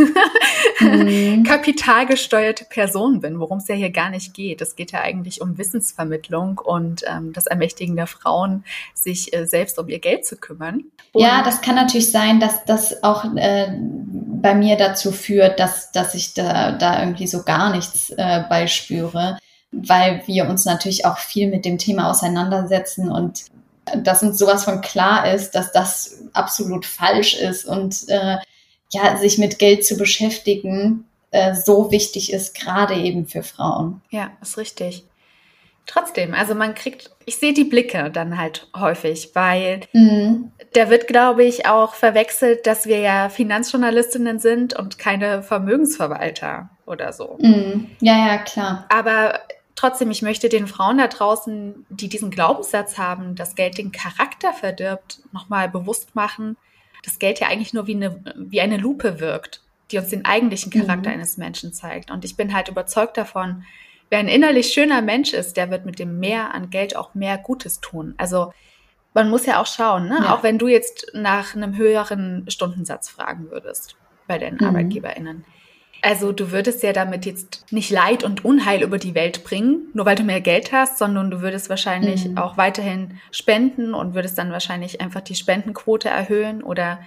mhm. 0.80 1.43
kapitalgesteuerte 1.47 2.63
Person 2.63 3.19
bin, 3.19 3.38
worum 3.39 3.58
es 3.58 3.67
ja 3.67 3.76
hier 3.76 3.91
gar 3.91 4.10
nicht 4.10 4.34
geht. 4.34 4.62
Es 4.62 4.78
geht 4.78 4.93
ja 4.93 5.02
eigentlich 5.02 5.41
um 5.41 5.58
Wissensvermittlung 5.58 6.60
und 6.60 7.04
ähm, 7.06 7.34
das 7.34 7.45
Ermächtigen 7.45 7.97
der 7.97 8.08
Frauen, 8.08 8.63
sich 8.93 9.36
äh, 9.36 9.45
selbst 9.45 9.78
um 9.78 9.89
ihr 9.89 10.00
Geld 10.00 10.26
zu 10.26 10.38
kümmern. 10.38 10.86
Und 11.12 11.21
ja, 11.21 11.43
das 11.43 11.62
kann 11.62 11.76
natürlich 11.76 12.10
sein, 12.10 12.39
dass 12.39 12.63
das 12.63 13.04
auch 13.04 13.26
äh, 13.36 13.67
bei 13.78 14.56
mir 14.56 14.78
dazu 14.78 15.12
führt, 15.12 15.60
dass, 15.60 15.91
dass 15.91 16.15
ich 16.15 16.34
da, 16.34 16.71
da 16.71 17.02
irgendwie 17.02 17.28
so 17.28 17.43
gar 17.43 17.76
nichts 17.76 18.12
äh, 18.12 18.43
beispüre 18.50 19.38
weil 19.74 20.21
wir 20.26 20.50
uns 20.50 20.65
natürlich 20.65 21.06
auch 21.06 21.17
viel 21.17 21.50
mit 21.50 21.63
dem 21.63 21.78
Thema 21.78 22.10
auseinandersetzen 22.10 23.10
und 23.10 23.45
dass 23.98 24.24
uns 24.24 24.38
sowas 24.38 24.63
von 24.63 24.82
klar 24.82 25.34
ist, 25.34 25.52
dass 25.52 25.72
das 25.72 26.24
absolut 26.34 26.86
falsch 26.86 27.36
ist 27.36 27.65
und 27.65 28.08
äh, 28.10 28.38
ja, 28.91 29.17
sich 29.17 29.38
mit 29.38 29.60
Geld 29.60 29.86
zu 29.86 29.98
beschäftigen 29.98 31.06
äh, 31.32 31.56
so 31.56 31.91
wichtig 31.91 32.34
ist, 32.34 32.56
gerade 32.60 32.96
eben 32.96 33.26
für 33.26 33.44
Frauen. 33.44 34.02
Ja, 34.10 34.32
ist 34.41 34.58
richtig. 34.58 35.06
Trotzdem, 35.88 36.34
also 36.34 36.54
man 36.54 36.76
kriegt, 36.76 37.10
ich 37.26 37.38
sehe 37.38 37.54
die 37.54 37.63
Blicke 37.63 38.12
dann 38.12 38.38
halt 38.38 38.67
häufig, 38.78 39.32
weil 39.34 39.82
mhm. 39.94 40.52
da 40.74 40.89
wird, 40.89 41.08
glaube 41.08 41.44
ich, 41.44 41.65
auch 41.65 41.96
verwechselt, 41.96 42.67
dass 42.67 42.86
wir 42.86 43.00
ja 43.00 43.30
Finanzjournalistinnen 43.30 44.39
sind 44.39 44.78
und 44.78 45.00
keine 45.00 45.41
Vermögensverwalter 45.41 46.70
oder 46.86 47.12
so. 47.13 47.38
Mhm. 47.39 47.89
Ja, 48.00 48.28
ja, 48.28 48.38
klar. 48.38 48.86
Aber 48.89 49.39
Trotzdem, 49.82 50.12
ich 50.12 50.22
möchte 50.22 50.48
den 50.48 50.67
Frauen 50.67 51.00
da 51.00 51.08
draußen, 51.08 51.88
die 51.89 52.08
diesen 52.08 52.30
Glaubenssatz 52.30 53.00
haben, 53.00 53.34
dass 53.34 53.56
Geld 53.56 53.80
den 53.80 53.91
Charakter 53.91 54.54
verdirbt, 54.54 55.24
nochmal 55.32 55.70
bewusst 55.70 56.13
machen, 56.13 56.56
dass 57.04 57.17
Geld 57.17 57.39
ja 57.39 57.48
eigentlich 57.48 57.74
nur 57.74 57.88
wie 57.88 57.96
eine, 57.96 58.24
wie 58.36 58.62
eine 58.62 58.78
Lupe 58.78 59.20
wirkt, 59.20 59.63
die 59.89 59.98
uns 59.98 60.10
den 60.10 60.24
eigentlichen 60.24 60.72
Charakter 60.72 61.10
mhm. 61.10 61.15
eines 61.15 61.38
Menschen 61.38 61.74
zeigt. 61.74 62.12
Und 62.12 62.26
ich 62.26 62.38
bin 62.38 62.54
halt 62.54 62.67
überzeugt 62.67 63.17
davon, 63.17 63.63
wer 64.12 64.20
ein 64.20 64.28
innerlich 64.28 64.72
schöner 64.72 65.02
Mensch 65.02 65.34
ist, 65.34 65.58
der 65.58 65.72
wird 65.72 65.88
mit 65.88 65.98
dem 65.98 66.20
Mehr 66.20 66.54
an 66.54 66.70
Geld 66.70 66.96
auch 66.96 67.15
mehr 67.15 67.39
Gutes 67.39 67.82
tun. 67.82 68.13
Also 68.17 68.54
man 69.15 69.32
muss 69.32 69.48
ja 69.48 69.60
auch 69.60 69.65
schauen, 69.65 70.08
ne? 70.08 70.20
Ja. 70.22 70.36
auch 70.36 70.44
wenn 70.44 70.60
du 70.60 70.67
jetzt 70.67 71.08
nach 71.15 71.56
einem 71.56 71.76
höheren 71.76 72.46
Stundensatz 72.52 73.10
fragen 73.10 73.50
würdest 73.50 73.96
bei 74.28 74.38
deinen 74.38 74.58
mhm. 74.58 74.65
ArbeitgeberInnen 74.67 75.44
also 76.02 76.32
du 76.32 76.52
würdest 76.52 76.82
ja 76.84 76.94
damit 76.94 77.26
jetzt 77.26 77.66
nicht 77.72 77.92
Leid 77.92 78.24
und 78.24 78.44
Unheil 78.44 78.82
über 78.82 78.98
die 78.98 79.14
Welt 79.14 79.44
bringen, 79.44 79.90
nur 79.94 80.06
weil 80.06 80.16
du 80.16 80.24
mehr 80.24 80.42
Geld 80.42 80.72
hast, 80.72 80.98
sondern 80.98 81.30
du 81.30 81.42
würdest 81.42 81.70
wahrscheinlich 81.70 82.26
mhm. 82.26 82.38
auch 82.38 82.58
weiterhin 82.58 83.20
spenden 83.32 83.94
und 83.94 84.16
würdest 84.16 84.38
dann 84.38 84.52
wahrscheinlich 84.52 85.00
einfach 85.00 85.22
die 85.22 85.36
Spendenquote 85.36 86.10
erhöhen 86.10 86.64
oder 86.64 87.00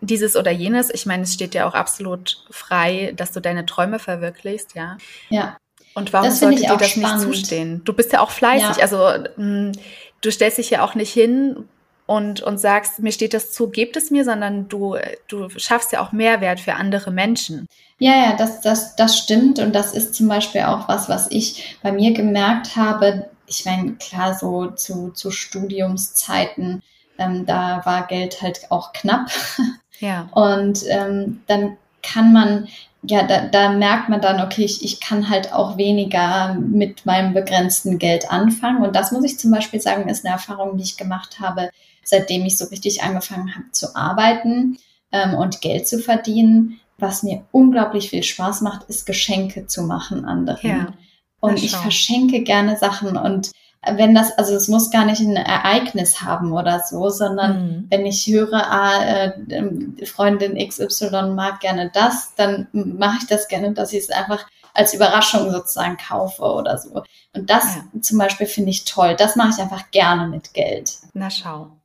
dieses 0.00 0.36
oder 0.36 0.50
jenes. 0.50 0.92
Ich 0.92 1.06
meine, 1.06 1.22
es 1.22 1.34
steht 1.34 1.54
ja 1.54 1.68
auch 1.68 1.74
absolut 1.74 2.44
frei, 2.50 3.12
dass 3.16 3.32
du 3.32 3.40
deine 3.40 3.66
Träume 3.66 3.98
verwirklichst, 3.98 4.74
ja. 4.74 4.96
Ja. 5.28 5.56
Und 5.94 6.12
warum 6.12 6.30
sollte 6.30 6.62
dir 6.62 6.76
das 6.76 6.90
spannend. 6.90 7.26
nicht 7.26 7.36
zustehen? 7.36 7.82
Du 7.84 7.92
bist 7.92 8.12
ja 8.12 8.20
auch 8.20 8.30
fleißig. 8.30 8.76
Ja. 8.76 8.82
Also 8.82 8.98
mh, 8.98 9.32
hm, 9.36 9.72
du 10.20 10.30
stellst 10.30 10.58
dich 10.58 10.70
ja 10.70 10.84
auch 10.84 10.94
nicht 10.94 11.12
hin, 11.12 11.68
und, 12.08 12.40
und 12.40 12.56
sagst, 12.56 13.00
mir 13.00 13.12
steht 13.12 13.34
das 13.34 13.52
zu, 13.52 13.68
gebt 13.68 13.94
es 13.94 14.10
mir, 14.10 14.24
sondern 14.24 14.66
du, 14.68 14.96
du 15.28 15.50
schaffst 15.50 15.92
ja 15.92 16.00
auch 16.00 16.10
Mehrwert 16.10 16.58
für 16.58 16.74
andere 16.74 17.10
Menschen. 17.10 17.68
Ja, 17.98 18.12
ja, 18.12 18.34
das, 18.34 18.62
das, 18.62 18.96
das 18.96 19.18
stimmt. 19.18 19.58
Und 19.58 19.74
das 19.74 19.92
ist 19.92 20.14
zum 20.14 20.26
Beispiel 20.26 20.62
auch 20.62 20.88
was, 20.88 21.10
was 21.10 21.30
ich 21.30 21.76
bei 21.82 21.92
mir 21.92 22.14
gemerkt 22.14 22.76
habe. 22.76 23.28
Ich 23.46 23.66
meine, 23.66 23.92
klar, 23.96 24.32
so 24.32 24.70
zu, 24.70 25.10
zu 25.10 25.30
Studiumszeiten, 25.30 26.82
ähm, 27.18 27.44
da 27.44 27.82
war 27.84 28.06
Geld 28.06 28.40
halt 28.40 28.70
auch 28.70 28.92
knapp. 28.92 29.30
Ja. 30.00 30.28
Und 30.30 30.84
ähm, 30.86 31.40
dann 31.48 31.76
kann 32.04 32.32
man 32.32 32.68
ja, 33.02 33.24
da, 33.24 33.46
da 33.46 33.70
merkt 33.70 34.08
man 34.08 34.20
dann, 34.20 34.40
okay, 34.40 34.64
ich, 34.64 34.84
ich 34.84 35.00
kann 35.00 35.28
halt 35.28 35.52
auch 35.52 35.76
weniger 35.76 36.54
mit 36.54 37.04
meinem 37.04 37.34
begrenzten 37.34 37.98
Geld 37.98 38.30
anfangen. 38.30 38.84
Und 38.84 38.94
das 38.94 39.10
muss 39.10 39.24
ich 39.24 39.40
zum 39.40 39.50
Beispiel 39.50 39.80
sagen, 39.80 40.08
ist 40.08 40.24
eine 40.24 40.34
Erfahrung, 40.34 40.76
die 40.76 40.84
ich 40.84 40.96
gemacht 40.96 41.40
habe, 41.40 41.70
seitdem 42.08 42.44
ich 42.46 42.56
so 42.56 42.66
richtig 42.66 43.02
angefangen 43.02 43.54
habe 43.54 43.70
zu 43.72 43.94
arbeiten 43.94 44.78
ähm, 45.12 45.34
und 45.34 45.60
Geld 45.60 45.86
zu 45.86 45.98
verdienen, 45.98 46.80
was 46.96 47.22
mir 47.22 47.44
unglaublich 47.52 48.10
viel 48.10 48.22
Spaß 48.22 48.62
macht, 48.62 48.88
ist 48.88 49.06
Geschenke 49.06 49.66
zu 49.66 49.82
machen 49.82 50.24
anderen. 50.24 50.68
Ja, 50.68 50.92
und 51.40 51.62
ich 51.62 51.76
verschenke 51.76 52.42
gerne 52.42 52.76
Sachen 52.76 53.16
und 53.16 53.52
wenn 53.86 54.14
das, 54.14 54.32
also 54.36 54.54
es 54.54 54.66
muss 54.66 54.90
gar 54.90 55.04
nicht 55.04 55.20
ein 55.20 55.36
Ereignis 55.36 56.20
haben 56.22 56.52
oder 56.52 56.82
so, 56.84 57.10
sondern 57.10 57.62
mhm. 57.62 57.86
wenn 57.90 58.06
ich 58.06 58.26
höre, 58.26 58.52
ah, 58.52 59.04
äh, 59.04 59.32
ähm, 59.50 59.96
Freundin 60.04 60.56
XY 60.58 61.34
mag 61.34 61.60
gerne 61.60 61.90
das, 61.94 62.34
dann 62.34 62.66
mache 62.72 63.18
ich 63.20 63.26
das 63.28 63.46
gerne, 63.46 63.72
dass 63.72 63.92
ich 63.92 64.00
es 64.00 64.10
einfach 64.10 64.46
als 64.74 64.94
Überraschung 64.94 65.50
sozusagen 65.50 65.96
kaufe 65.96 66.42
oder 66.42 66.76
so. 66.78 67.02
Und 67.34 67.50
das 67.50 67.76
ja. 67.76 68.00
zum 68.00 68.18
Beispiel 68.18 68.46
finde 68.46 68.70
ich 68.70 68.84
toll. 68.84 69.14
Das 69.16 69.36
mache 69.36 69.50
ich 69.50 69.58
einfach 69.58 69.90
gerne 69.90 70.26
mit 70.26 70.54
Geld. 70.54 70.98
Na 71.14 71.30
schau. 71.30 71.77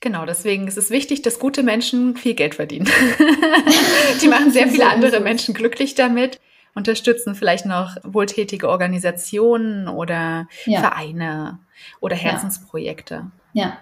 Genau, 0.00 0.24
deswegen 0.24 0.68
ist 0.68 0.78
es 0.78 0.90
wichtig, 0.90 1.22
dass 1.22 1.40
gute 1.40 1.62
Menschen 1.62 2.16
viel 2.16 2.34
Geld 2.34 2.54
verdienen. 2.54 2.86
Die 4.22 4.28
machen 4.28 4.52
sehr 4.52 4.68
viele 4.68 4.88
andere 4.88 5.18
Menschen 5.18 5.54
glücklich 5.54 5.96
damit, 5.96 6.38
unterstützen 6.74 7.34
vielleicht 7.34 7.66
noch 7.66 7.96
wohltätige 8.04 8.68
Organisationen 8.68 9.88
oder 9.88 10.46
ja. 10.66 10.80
Vereine 10.80 11.58
oder 12.00 12.14
Herzensprojekte. 12.14 13.30
Ja. 13.54 13.64
ja. 13.64 13.78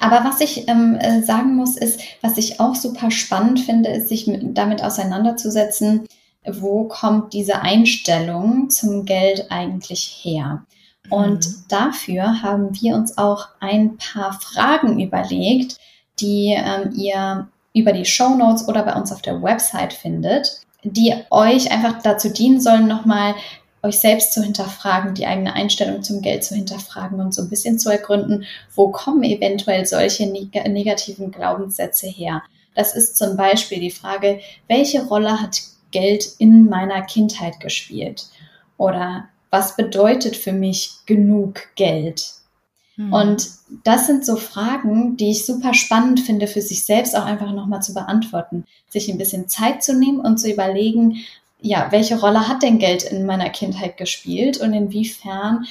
Aber 0.00 0.24
was 0.24 0.40
ich 0.40 0.66
ähm, 0.66 0.96
äh, 0.96 1.22
sagen 1.22 1.54
muss, 1.54 1.76
ist, 1.76 2.00
was 2.22 2.36
ich 2.38 2.58
auch 2.58 2.74
super 2.74 3.10
spannend 3.10 3.60
finde, 3.60 3.90
ist, 3.90 4.08
sich 4.08 4.26
mit, 4.26 4.56
damit 4.56 4.82
auseinanderzusetzen, 4.82 6.06
wo 6.46 6.88
kommt 6.88 7.34
diese 7.34 7.60
Einstellung 7.60 8.70
zum 8.70 9.04
Geld 9.04 9.50
eigentlich 9.50 10.20
her? 10.22 10.64
Und 11.08 11.46
mhm. 11.46 11.64
dafür 11.68 12.42
haben 12.42 12.80
wir 12.80 12.94
uns 12.94 13.16
auch 13.18 13.48
ein 13.60 13.96
paar 13.96 14.38
Fragen 14.40 15.00
überlegt, 15.00 15.78
die 16.20 16.54
ähm, 16.56 16.92
ihr 16.94 17.48
über 17.72 17.92
die 17.92 18.04
Show 18.04 18.36
Notes 18.36 18.68
oder 18.68 18.82
bei 18.82 18.94
uns 18.94 19.12
auf 19.12 19.22
der 19.22 19.42
Website 19.42 19.92
findet, 19.92 20.60
die 20.82 21.14
euch 21.30 21.70
einfach 21.70 22.02
dazu 22.02 22.30
dienen 22.30 22.60
sollen, 22.60 22.86
nochmal 22.86 23.34
euch 23.82 23.98
selbst 23.98 24.34
zu 24.34 24.42
hinterfragen, 24.42 25.14
die 25.14 25.26
eigene 25.26 25.54
Einstellung 25.54 26.02
zum 26.02 26.20
Geld 26.20 26.44
zu 26.44 26.54
hinterfragen 26.54 27.20
und 27.20 27.32
so 27.32 27.42
ein 27.42 27.48
bisschen 27.48 27.78
zu 27.78 27.90
ergründen, 27.90 28.44
wo 28.74 28.88
kommen 28.88 29.22
eventuell 29.22 29.86
solche 29.86 30.26
neg 30.26 30.52
negativen 30.68 31.30
Glaubenssätze 31.30 32.06
her. 32.06 32.42
Das 32.74 32.94
ist 32.94 33.16
zum 33.16 33.36
Beispiel 33.36 33.80
die 33.80 33.90
Frage, 33.90 34.40
welche 34.68 35.04
Rolle 35.06 35.40
hat 35.40 35.62
Geld 35.90 36.28
in 36.38 36.68
meiner 36.68 37.02
Kindheit 37.02 37.58
gespielt? 37.60 38.26
Oder 38.76 39.28
was 39.50 39.76
bedeutet 39.76 40.36
für 40.36 40.52
mich 40.52 40.92
genug 41.06 41.74
Geld? 41.74 42.32
Hm. 42.96 43.12
Und 43.12 43.48
das 43.84 44.06
sind 44.06 44.24
so 44.24 44.36
Fragen, 44.36 45.16
die 45.16 45.30
ich 45.30 45.46
super 45.46 45.74
spannend 45.74 46.20
finde, 46.20 46.46
für 46.46 46.60
sich 46.60 46.84
selbst 46.84 47.16
auch 47.16 47.24
einfach 47.24 47.52
nochmal 47.52 47.82
zu 47.82 47.94
beantworten, 47.94 48.64
sich 48.88 49.08
ein 49.08 49.18
bisschen 49.18 49.48
Zeit 49.48 49.82
zu 49.82 49.94
nehmen 49.94 50.20
und 50.20 50.38
zu 50.38 50.50
überlegen, 50.50 51.16
ja, 51.60 51.88
welche 51.90 52.18
Rolle 52.18 52.48
hat 52.48 52.62
denn 52.62 52.78
Geld 52.78 53.02
in 53.02 53.26
meiner 53.26 53.50
Kindheit 53.50 53.96
gespielt 53.96 54.58
und 54.58 54.72
inwiefern 54.72 55.66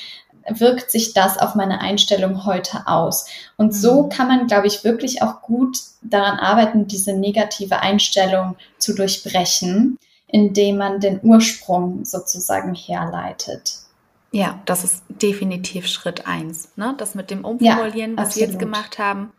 wirkt 0.47 0.89
sich 0.89 1.13
das 1.13 1.37
auf 1.37 1.55
meine 1.55 1.81
Einstellung 1.81 2.45
heute 2.45 2.87
aus? 2.87 3.27
Und 3.57 3.73
so 3.73 4.03
hm. 4.03 4.09
kann 4.09 4.27
man, 4.27 4.47
glaube 4.47 4.67
ich, 4.67 4.83
wirklich 4.83 5.21
auch 5.21 5.41
gut 5.41 5.77
daran 6.01 6.39
arbeiten, 6.39 6.87
diese 6.87 7.13
negative 7.13 7.79
Einstellung 7.79 8.55
zu 8.77 8.93
durchbrechen 8.93 9.97
indem 10.31 10.77
man 10.77 10.99
den 10.99 11.19
Ursprung 11.23 12.05
sozusagen 12.05 12.75
herleitet. 12.75 13.79
Ja, 14.31 14.61
das 14.65 14.83
ist 14.83 15.03
definitiv 15.09 15.87
Schritt 15.87 16.27
eins. 16.27 16.71
Ne? 16.75 16.93
Das 16.97 17.15
mit 17.15 17.31
dem 17.31 17.43
Umformulieren, 17.43 18.11
ja, 18.11 18.17
was 18.17 18.35
wir 18.35 18.45
jetzt 18.45 18.59
gemacht 18.59 18.99
haben, 18.99 19.31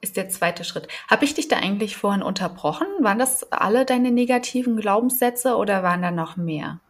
ist 0.00 0.16
der 0.16 0.28
zweite 0.28 0.64
Schritt. 0.64 0.88
Habe 1.08 1.24
ich 1.24 1.34
dich 1.34 1.46
da 1.46 1.56
eigentlich 1.56 1.96
vorhin 1.96 2.22
unterbrochen? 2.22 2.88
Waren 3.00 3.20
das 3.20 3.52
alle 3.52 3.84
deine 3.84 4.10
negativen 4.10 4.76
Glaubenssätze 4.76 5.56
oder 5.56 5.84
waren 5.84 6.02
da 6.02 6.10
noch 6.10 6.36
mehr? 6.36 6.80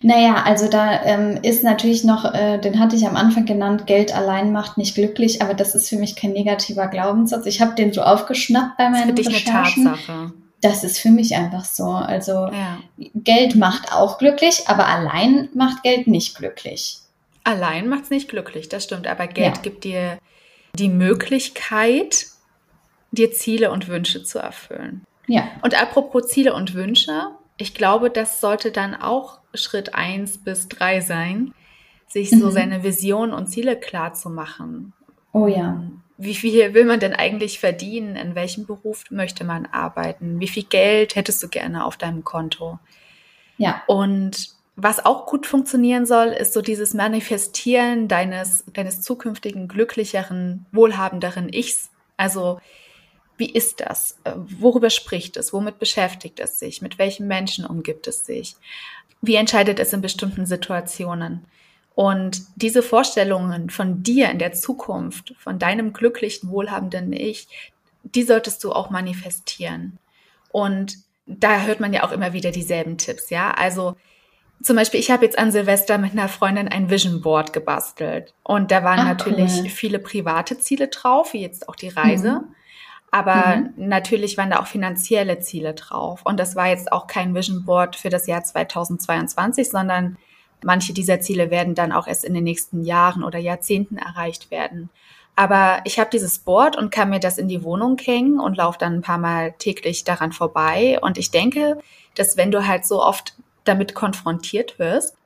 Naja, 0.00 0.42
also 0.44 0.68
da 0.68 1.02
ähm, 1.02 1.40
ist 1.42 1.64
natürlich 1.64 2.04
noch, 2.04 2.32
äh, 2.32 2.58
den 2.58 2.78
hatte 2.78 2.94
ich 2.94 3.06
am 3.06 3.16
Anfang 3.16 3.46
genannt, 3.46 3.86
Geld 3.86 4.14
allein 4.14 4.52
macht 4.52 4.76
nicht 4.78 4.94
glücklich, 4.94 5.42
aber 5.42 5.54
das 5.54 5.74
ist 5.74 5.88
für 5.88 5.96
mich 5.96 6.14
kein 6.14 6.32
negativer 6.32 6.86
Glaubenssatz. 6.86 7.46
Ich 7.46 7.60
habe 7.60 7.74
den 7.74 7.92
so 7.92 8.02
aufgeschnappt 8.02 8.76
bei 8.76 8.90
meinen 8.90 9.16
das 9.16 9.18
ist 9.18 9.26
für 9.26 9.30
dich 9.30 9.46
Recherchen. 9.46 9.86
Eine 9.86 9.96
Tatsache 9.96 10.32
das 10.60 10.84
ist 10.84 10.98
für 10.98 11.10
mich 11.10 11.36
einfach 11.36 11.64
so. 11.64 11.84
Also 11.84 12.48
ja. 12.48 12.78
Geld 13.14 13.54
macht 13.54 13.92
auch 13.92 14.18
glücklich, 14.18 14.62
aber 14.66 14.86
allein 14.86 15.48
macht 15.54 15.82
Geld 15.82 16.06
nicht 16.06 16.36
glücklich. 16.36 16.98
Allein 17.44 17.88
macht 17.88 18.04
es 18.04 18.10
nicht 18.10 18.28
glücklich, 18.28 18.68
das 18.68 18.84
stimmt. 18.84 19.06
Aber 19.06 19.26
Geld 19.26 19.56
ja. 19.56 19.62
gibt 19.62 19.84
dir 19.84 20.18
die 20.74 20.88
Möglichkeit, 20.88 22.26
dir 23.12 23.32
Ziele 23.32 23.70
und 23.70 23.88
Wünsche 23.88 24.22
zu 24.22 24.38
erfüllen. 24.38 25.04
Ja. 25.26 25.48
Und 25.62 25.80
apropos 25.80 26.28
Ziele 26.28 26.54
und 26.54 26.74
Wünsche, 26.74 27.28
ich 27.56 27.74
glaube, 27.74 28.10
das 28.10 28.40
sollte 28.40 28.70
dann 28.70 28.94
auch 28.94 29.38
Schritt 29.54 29.94
eins 29.94 30.38
bis 30.38 30.68
drei 30.68 31.00
sein, 31.00 31.54
sich 32.08 32.30
so 32.30 32.46
mhm. 32.46 32.50
seine 32.50 32.82
Vision 32.82 33.32
und 33.32 33.46
Ziele 33.46 33.76
klar 33.76 34.14
zu 34.14 34.30
machen. 34.30 34.92
Oh 35.32 35.46
ja 35.46 35.82
wie 36.18 36.34
viel 36.34 36.74
will 36.74 36.84
man 36.84 36.98
denn 36.98 37.14
eigentlich 37.14 37.60
verdienen? 37.60 38.16
In 38.16 38.34
welchem 38.34 38.66
Beruf 38.66 39.04
möchte 39.10 39.44
man 39.44 39.66
arbeiten? 39.66 40.40
Wie 40.40 40.48
viel 40.48 40.64
Geld 40.64 41.14
hättest 41.14 41.40
du 41.42 41.48
gerne 41.48 41.84
auf 41.84 41.96
deinem 41.96 42.24
Konto? 42.24 42.80
Ja. 43.56 43.82
Und 43.86 44.50
was 44.74 45.04
auch 45.04 45.26
gut 45.26 45.46
funktionieren 45.46 46.06
soll, 46.06 46.28
ist 46.28 46.52
so 46.52 46.60
dieses 46.60 46.92
Manifestieren 46.92 48.08
deines, 48.08 48.64
deines 48.72 49.00
zukünftigen, 49.00 49.68
glücklicheren, 49.68 50.66
wohlhabenderen 50.72 51.52
Ichs. 51.52 51.90
Also, 52.16 52.60
wie 53.36 53.50
ist 53.50 53.80
das? 53.80 54.18
Worüber 54.34 54.90
spricht 54.90 55.36
es? 55.36 55.52
Womit 55.52 55.78
beschäftigt 55.78 56.40
es 56.40 56.58
sich? 56.58 56.82
Mit 56.82 56.98
welchen 56.98 57.28
Menschen 57.28 57.64
umgibt 57.64 58.08
es 58.08 58.26
sich? 58.26 58.56
Wie 59.22 59.36
entscheidet 59.36 59.78
es 59.78 59.92
in 59.92 60.00
bestimmten 60.00 60.46
Situationen? 60.46 61.44
Und 61.98 62.42
diese 62.54 62.84
Vorstellungen 62.84 63.70
von 63.70 64.04
dir 64.04 64.30
in 64.30 64.38
der 64.38 64.52
Zukunft, 64.52 65.34
von 65.36 65.58
deinem 65.58 65.92
glücklichen, 65.92 66.48
wohlhabenden 66.48 67.12
Ich, 67.12 67.48
die 68.04 68.22
solltest 68.22 68.62
du 68.62 68.70
auch 68.70 68.90
manifestieren. 68.90 69.98
Und 70.52 70.94
da 71.26 71.62
hört 71.62 71.80
man 71.80 71.92
ja 71.92 72.04
auch 72.04 72.12
immer 72.12 72.32
wieder 72.32 72.52
dieselben 72.52 72.98
Tipps, 72.98 73.30
ja. 73.30 73.50
Also 73.50 73.96
zum 74.62 74.76
Beispiel, 74.76 75.00
ich 75.00 75.10
habe 75.10 75.24
jetzt 75.24 75.36
an 75.40 75.50
Silvester 75.50 75.98
mit 75.98 76.12
einer 76.12 76.28
Freundin 76.28 76.68
ein 76.68 76.88
Vision 76.88 77.20
Board 77.20 77.52
gebastelt. 77.52 78.32
Und 78.44 78.70
da 78.70 78.84
waren 78.84 79.00
Ach, 79.00 79.06
natürlich 79.06 79.62
cool. 79.62 79.68
viele 79.68 79.98
private 79.98 80.56
Ziele 80.56 80.86
drauf, 80.86 81.32
wie 81.32 81.40
jetzt 81.40 81.68
auch 81.68 81.74
die 81.74 81.88
Reise. 81.88 82.42
Mhm. 82.42 82.54
Aber 83.10 83.56
mhm. 83.56 83.88
natürlich 83.88 84.38
waren 84.38 84.50
da 84.50 84.60
auch 84.60 84.68
finanzielle 84.68 85.40
Ziele 85.40 85.74
drauf. 85.74 86.20
Und 86.22 86.38
das 86.38 86.54
war 86.54 86.68
jetzt 86.68 86.92
auch 86.92 87.08
kein 87.08 87.34
Vision 87.34 87.64
Board 87.64 87.96
für 87.96 88.08
das 88.08 88.28
Jahr 88.28 88.44
2022, 88.44 89.68
sondern 89.68 90.16
Manche 90.62 90.92
dieser 90.92 91.20
Ziele 91.20 91.50
werden 91.50 91.74
dann 91.74 91.92
auch 91.92 92.06
erst 92.06 92.24
in 92.24 92.34
den 92.34 92.44
nächsten 92.44 92.84
Jahren 92.84 93.24
oder 93.24 93.38
Jahrzehnten 93.38 93.96
erreicht 93.96 94.50
werden. 94.50 94.90
Aber 95.36 95.80
ich 95.84 96.00
habe 96.00 96.10
dieses 96.10 96.40
Board 96.40 96.76
und 96.76 96.90
kann 96.90 97.10
mir 97.10 97.20
das 97.20 97.38
in 97.38 97.46
die 97.46 97.62
Wohnung 97.62 97.96
hängen 97.98 98.40
und 98.40 98.56
laufe 98.56 98.78
dann 98.78 98.94
ein 98.94 99.02
paar 99.02 99.18
Mal 99.18 99.52
täglich 99.52 100.02
daran 100.02 100.32
vorbei. 100.32 100.98
Und 101.00 101.16
ich 101.16 101.30
denke, 101.30 101.78
dass 102.16 102.36
wenn 102.36 102.50
du 102.50 102.66
halt 102.66 102.84
so 102.84 103.00
oft 103.00 103.36
damit 103.62 103.94
konfrontiert 103.94 104.80
wirst, 104.80 105.16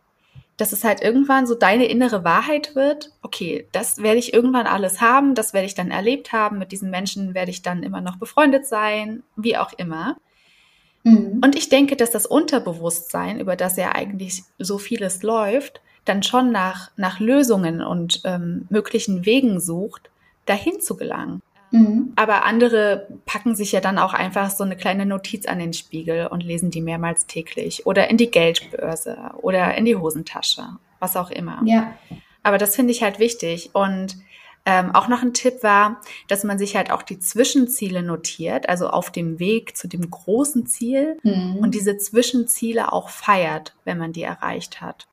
dass 0.58 0.72
es 0.72 0.84
halt 0.84 1.00
irgendwann 1.00 1.46
so 1.46 1.54
deine 1.54 1.86
innere 1.86 2.24
Wahrheit 2.24 2.74
wird, 2.74 3.10
okay, 3.22 3.66
das 3.72 4.02
werde 4.02 4.18
ich 4.18 4.34
irgendwann 4.34 4.66
alles 4.66 5.00
haben, 5.00 5.34
das 5.34 5.54
werde 5.54 5.66
ich 5.66 5.74
dann 5.74 5.90
erlebt 5.90 6.32
haben, 6.32 6.58
mit 6.58 6.72
diesen 6.72 6.90
Menschen 6.90 7.34
werde 7.34 7.50
ich 7.50 7.62
dann 7.62 7.82
immer 7.82 8.00
noch 8.00 8.16
befreundet 8.16 8.66
sein, 8.66 9.22
wie 9.36 9.56
auch 9.56 9.72
immer. 9.72 10.16
Mhm. 11.04 11.40
Und 11.44 11.56
ich 11.56 11.68
denke, 11.68 11.96
dass 11.96 12.10
das 12.10 12.26
Unterbewusstsein, 12.26 13.40
über 13.40 13.56
das 13.56 13.76
ja 13.76 13.94
eigentlich 13.94 14.44
so 14.58 14.78
vieles 14.78 15.22
läuft, 15.22 15.80
dann 16.04 16.22
schon 16.22 16.50
nach, 16.50 16.90
nach 16.96 17.20
Lösungen 17.20 17.82
und 17.82 18.22
ähm, 18.24 18.66
möglichen 18.70 19.24
Wegen 19.24 19.60
sucht, 19.60 20.10
dahin 20.46 20.80
zu 20.80 20.96
gelangen. 20.96 21.42
Mhm. 21.70 22.12
Aber 22.16 22.44
andere 22.44 23.08
packen 23.24 23.54
sich 23.54 23.72
ja 23.72 23.80
dann 23.80 23.98
auch 23.98 24.12
einfach 24.12 24.50
so 24.50 24.64
eine 24.64 24.76
kleine 24.76 25.06
Notiz 25.06 25.46
an 25.46 25.58
den 25.58 25.72
Spiegel 25.72 26.26
und 26.26 26.42
lesen 26.42 26.70
die 26.70 26.82
mehrmals 26.82 27.26
täglich 27.26 27.86
oder 27.86 28.10
in 28.10 28.18
die 28.18 28.30
Geldbörse 28.30 29.16
oder 29.40 29.74
in 29.74 29.84
die 29.84 29.96
Hosentasche, 29.96 30.64
was 30.98 31.16
auch 31.16 31.30
immer. 31.30 31.62
Ja. 31.64 31.94
Aber 32.42 32.58
das 32.58 32.76
finde 32.76 32.92
ich 32.92 33.02
halt 33.02 33.18
wichtig 33.18 33.70
und 33.72 34.16
ähm, 34.64 34.94
auch 34.94 35.08
noch 35.08 35.22
ein 35.22 35.34
Tipp 35.34 35.62
war, 35.62 36.00
dass 36.28 36.44
man 36.44 36.58
sich 36.58 36.76
halt 36.76 36.90
auch 36.90 37.02
die 37.02 37.18
Zwischenziele 37.18 38.02
notiert, 38.02 38.68
also 38.68 38.88
auf 38.88 39.10
dem 39.10 39.38
Weg 39.38 39.76
zu 39.76 39.88
dem 39.88 40.10
großen 40.10 40.66
Ziel 40.66 41.18
mhm. 41.22 41.56
und 41.56 41.74
diese 41.74 41.96
Zwischenziele 41.96 42.92
auch 42.92 43.08
feiert, 43.08 43.74
wenn 43.84 43.98
man 43.98 44.12
die 44.12 44.22
erreicht 44.22 44.80
hat. 44.80 45.08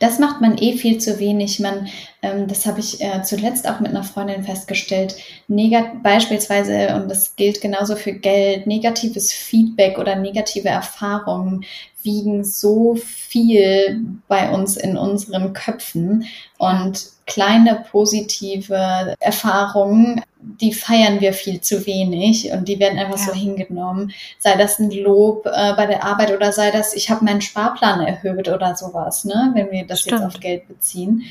Das 0.00 0.18
macht 0.18 0.40
man 0.40 0.56
eh 0.56 0.78
viel 0.78 0.96
zu 0.96 1.18
wenig. 1.18 1.60
Man, 1.60 1.86
ähm, 2.22 2.48
das 2.48 2.64
habe 2.64 2.80
ich 2.80 3.02
äh, 3.02 3.22
zuletzt 3.22 3.68
auch 3.68 3.80
mit 3.80 3.90
einer 3.90 4.02
Freundin 4.02 4.42
festgestellt. 4.42 5.14
Negat 5.46 6.02
beispielsweise, 6.02 6.94
und 6.94 7.10
das 7.10 7.36
gilt 7.36 7.60
genauso 7.60 7.96
für 7.96 8.14
Geld, 8.14 8.66
negatives 8.66 9.30
Feedback 9.30 9.98
oder 9.98 10.16
negative 10.16 10.68
Erfahrungen 10.68 11.66
wiegen 12.02 12.44
so 12.44 12.94
viel 12.94 14.00
bei 14.26 14.50
uns 14.50 14.78
in 14.78 14.96
unseren 14.96 15.52
Köpfen. 15.52 16.24
Und 16.56 17.10
kleine 17.30 17.84
positive 17.90 19.14
Erfahrungen, 19.20 20.20
die 20.40 20.72
feiern 20.72 21.20
wir 21.20 21.32
viel 21.32 21.60
zu 21.60 21.86
wenig 21.86 22.50
und 22.52 22.66
die 22.66 22.80
werden 22.80 22.98
einfach 22.98 23.18
ja. 23.18 23.26
so 23.26 23.32
hingenommen. 23.32 24.12
Sei 24.38 24.56
das 24.56 24.78
ein 24.78 24.90
Lob 24.90 25.46
äh, 25.46 25.74
bei 25.74 25.86
der 25.86 26.04
Arbeit 26.04 26.32
oder 26.32 26.52
sei 26.52 26.70
das, 26.70 26.92
ich 26.94 27.08
habe 27.08 27.24
meinen 27.24 27.40
Sparplan 27.40 28.00
erhöht 28.00 28.48
oder 28.48 28.74
sowas, 28.74 29.24
ne? 29.24 29.52
wenn 29.54 29.70
wir 29.70 29.86
das 29.86 30.00
Stimmt. 30.00 30.22
jetzt 30.22 30.34
auf 30.34 30.40
Geld 30.40 30.66
beziehen 30.66 31.24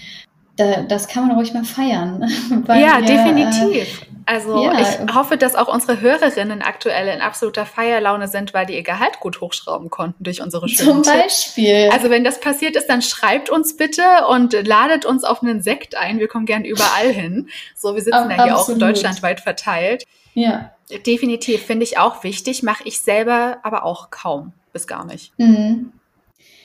da, 0.59 0.81
das 0.81 1.07
kann 1.07 1.27
man 1.27 1.37
ruhig 1.37 1.53
mal 1.53 1.63
feiern. 1.63 2.21
ja, 2.67 2.99
wir, 2.99 3.05
definitiv. 3.05 4.01
Äh, 4.01 4.05
also 4.25 4.63
ja. 4.63 4.79
ich 4.79 5.15
hoffe, 5.15 5.37
dass 5.37 5.55
auch 5.55 5.73
unsere 5.73 6.01
Hörerinnen 6.01 6.61
aktuell 6.61 7.07
in 7.07 7.21
absoluter 7.21 7.65
Feierlaune 7.65 8.27
sind, 8.27 8.53
weil 8.53 8.65
die 8.65 8.75
ihr 8.75 8.83
Gehalt 8.83 9.19
gut 9.21 9.41
hochschrauben 9.41 9.89
konnten 9.89 10.23
durch 10.23 10.41
unsere 10.41 10.67
schönen 10.69 11.03
Zum 11.03 11.13
Beispiel. 11.13 11.83
Tipps. 11.85 11.95
Also 11.95 12.09
wenn 12.09 12.23
das 12.23 12.39
passiert 12.39 12.75
ist, 12.75 12.87
dann 12.87 13.01
schreibt 13.01 13.49
uns 13.49 13.75
bitte 13.77 14.03
und 14.29 14.53
ladet 14.67 15.05
uns 15.05 15.23
auf 15.23 15.41
einen 15.41 15.61
Sekt 15.61 15.95
ein. 15.95 16.19
Wir 16.19 16.27
kommen 16.27 16.45
gern 16.45 16.65
überall 16.65 17.07
hin. 17.07 17.47
So, 17.75 17.95
wir 17.95 18.01
sitzen 18.01 18.13
Ab, 18.13 18.29
ja 18.29 18.43
hier 18.43 18.55
absolut. 18.55 18.83
auch 18.83 18.87
deutschlandweit 18.87 19.39
verteilt. 19.39 20.03
Ja. 20.33 20.73
Definitiv, 21.07 21.65
finde 21.65 21.85
ich 21.85 21.97
auch 21.97 22.23
wichtig, 22.23 22.63
mache 22.63 22.83
ich 22.85 22.99
selber 23.01 23.59
aber 23.63 23.83
auch 23.85 24.11
kaum 24.11 24.53
bis 24.73 24.87
gar 24.87 25.05
nicht. 25.05 25.31
Mhm. 25.37 25.93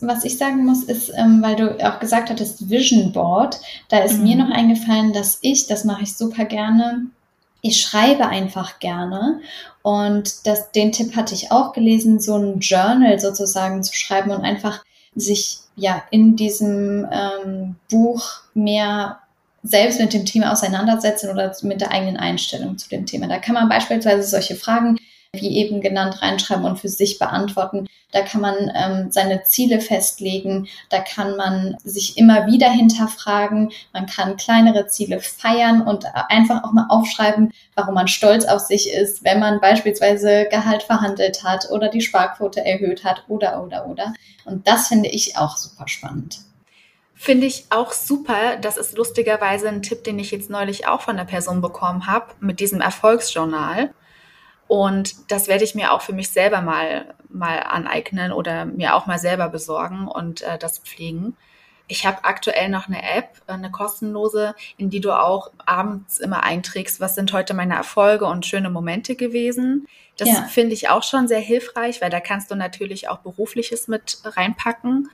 Was 0.07 0.25
ich 0.25 0.39
sagen 0.39 0.65
muss, 0.65 0.85
ist, 0.85 1.13
ähm, 1.17 1.43
weil 1.43 1.57
du 1.57 1.77
auch 1.85 1.99
gesagt 1.99 2.31
hattest, 2.31 2.69
Vision 2.71 3.13
Board, 3.13 3.61
da 3.89 3.99
ist 3.99 4.19
mhm. 4.19 4.23
mir 4.25 4.37
noch 4.37 4.51
eingefallen, 4.51 5.13
dass 5.13 5.39
ich, 5.43 5.67
das 5.67 5.85
mache 5.85 6.03
ich 6.03 6.17
super 6.17 6.45
gerne, 6.45 7.07
ich 7.63 7.81
schreibe 7.81 8.27
einfach 8.27 8.79
gerne. 8.79 9.41
Und 9.83 10.47
das, 10.47 10.71
den 10.73 10.93
Tipp 10.93 11.17
hatte 11.17 11.35
ich 11.35 11.51
auch 11.51 11.73
gelesen, 11.73 12.21
so 12.21 12.37
ein 12.37 12.61
Journal 12.61 13.19
sozusagen 13.19 13.83
zu 13.83 13.95
schreiben 13.95 14.31
und 14.31 14.43
einfach 14.43 14.85
sich 15.15 15.61
ja 15.77 16.03
in 16.11 16.37
diesem 16.37 17.07
ähm, 17.11 17.77
Buch 17.91 18.43
mehr 18.53 19.19
selbst 19.63 19.99
mit 19.99 20.13
dem 20.13 20.27
Thema 20.27 20.53
auseinandersetzen 20.53 21.31
oder 21.31 21.55
mit 21.63 21.81
der 21.81 21.91
eigenen 21.91 22.19
Einstellung 22.19 22.77
zu 22.77 22.89
dem 22.91 23.07
Thema. 23.07 23.29
Da 23.29 23.39
kann 23.39 23.55
man 23.55 23.69
beispielsweise 23.69 24.23
solche 24.29 24.57
Fragen 24.57 24.99
wie 25.41 25.57
eben 25.57 25.81
genannt, 25.81 26.23
reinschreiben 26.23 26.65
und 26.65 26.79
für 26.79 26.89
sich 26.89 27.19
beantworten. 27.19 27.87
Da 28.13 28.23
kann 28.23 28.41
man 28.41 28.71
ähm, 28.75 29.11
seine 29.11 29.43
Ziele 29.43 29.81
festlegen, 29.81 30.69
da 30.89 31.01
kann 31.01 31.37
man 31.37 31.77
sich 31.83 32.17
immer 32.17 32.47
wieder 32.47 32.71
hinterfragen, 32.71 33.73
man 33.93 34.07
kann 34.07 34.37
kleinere 34.37 34.87
Ziele 34.87 35.19
feiern 35.19 35.83
und 35.83 36.07
einfach 36.29 36.63
auch 36.63 36.73
mal 36.73 36.87
aufschreiben, 36.91 37.53
warum 37.75 37.95
man 37.95 38.07
stolz 38.07 38.45
auf 38.45 38.61
sich 38.61 38.93
ist, 38.93 39.25
wenn 39.25 39.41
man 39.41 39.61
beispielsweise 39.61 40.47
Gehalt 40.49 40.85
verhandelt 40.85 41.43
hat 41.43 41.71
oder 41.71 41.89
die 41.89 42.03
Sparquote 42.03 42.65
erhöht 42.65 43.03
hat 43.03 43.25
oder 43.27 43.63
oder 43.65 43.89
oder. 43.89 44.15
Und 44.45 44.69
das 44.69 44.89
finde 44.89 45.09
ich 45.09 45.37
auch 45.37 45.57
super 45.57 45.89
spannend. 45.89 46.39
Finde 47.17 47.47
ich 47.47 47.67
auch 47.71 47.93
super. 47.93 48.57
Das 48.61 48.77
ist 48.77 48.97
lustigerweise 48.97 49.69
ein 49.69 49.83
Tipp, 49.83 50.05
den 50.05 50.19
ich 50.19 50.31
jetzt 50.31 50.51
neulich 50.51 50.87
auch 50.87 51.01
von 51.01 51.17
der 51.17 51.25
Person 51.25 51.63
bekommen 51.63 52.07
habe, 52.07 52.27
mit 52.41 52.61
diesem 52.61 52.81
Erfolgsjournal. 52.81 53.95
Und 54.67 55.31
das 55.31 55.49
werde 55.49 55.65
ich 55.65 55.75
mir 55.75 55.93
auch 55.93 56.01
für 56.01 56.13
mich 56.13 56.31
selber 56.31 56.61
mal, 56.61 57.15
mal 57.29 57.61
aneignen 57.61 58.33
oder 58.33 58.65
mir 58.65 58.95
auch 58.95 59.07
mal 59.07 59.19
selber 59.19 59.49
besorgen 59.49 60.09
und 60.09 60.43
äh, 60.43 60.59
das 60.59 60.79
pflegen. 60.79 61.37
Ich 61.87 62.07
habe 62.07 62.25
aktuell 62.25 62.71
noch 62.71 62.89
eine 62.89 63.03
App, 63.03 63.43
eine 63.47 63.71
kostenlose, 63.71 64.55
in 64.79 64.89
die 64.89 65.01
du 65.01 65.13
auch 65.13 65.51
abends 65.67 66.19
immer 66.19 66.43
einträgst, 66.43 66.99
was 66.99 67.15
sind 67.15 67.33
heute 67.35 67.53
meine 67.53 67.75
Erfolge 67.75 68.25
und 68.25 68.47
schöne 68.47 68.71
Momente 68.71 69.17
gewesen. 69.17 69.87
Das 70.17 70.29
ja. 70.29 70.43
finde 70.45 70.73
ich 70.73 70.89
auch 70.89 71.03
schon 71.03 71.29
sehr 71.29 71.41
hilfreich, 71.41 72.01
weil 72.01 72.09
da 72.09 72.21
kannst 72.21 72.51
du 72.51 72.55
natürlich 72.55 73.09
auch 73.09 73.19
berufliches 73.19 73.87
mit 73.87 74.19
reinpacken. 74.25 75.11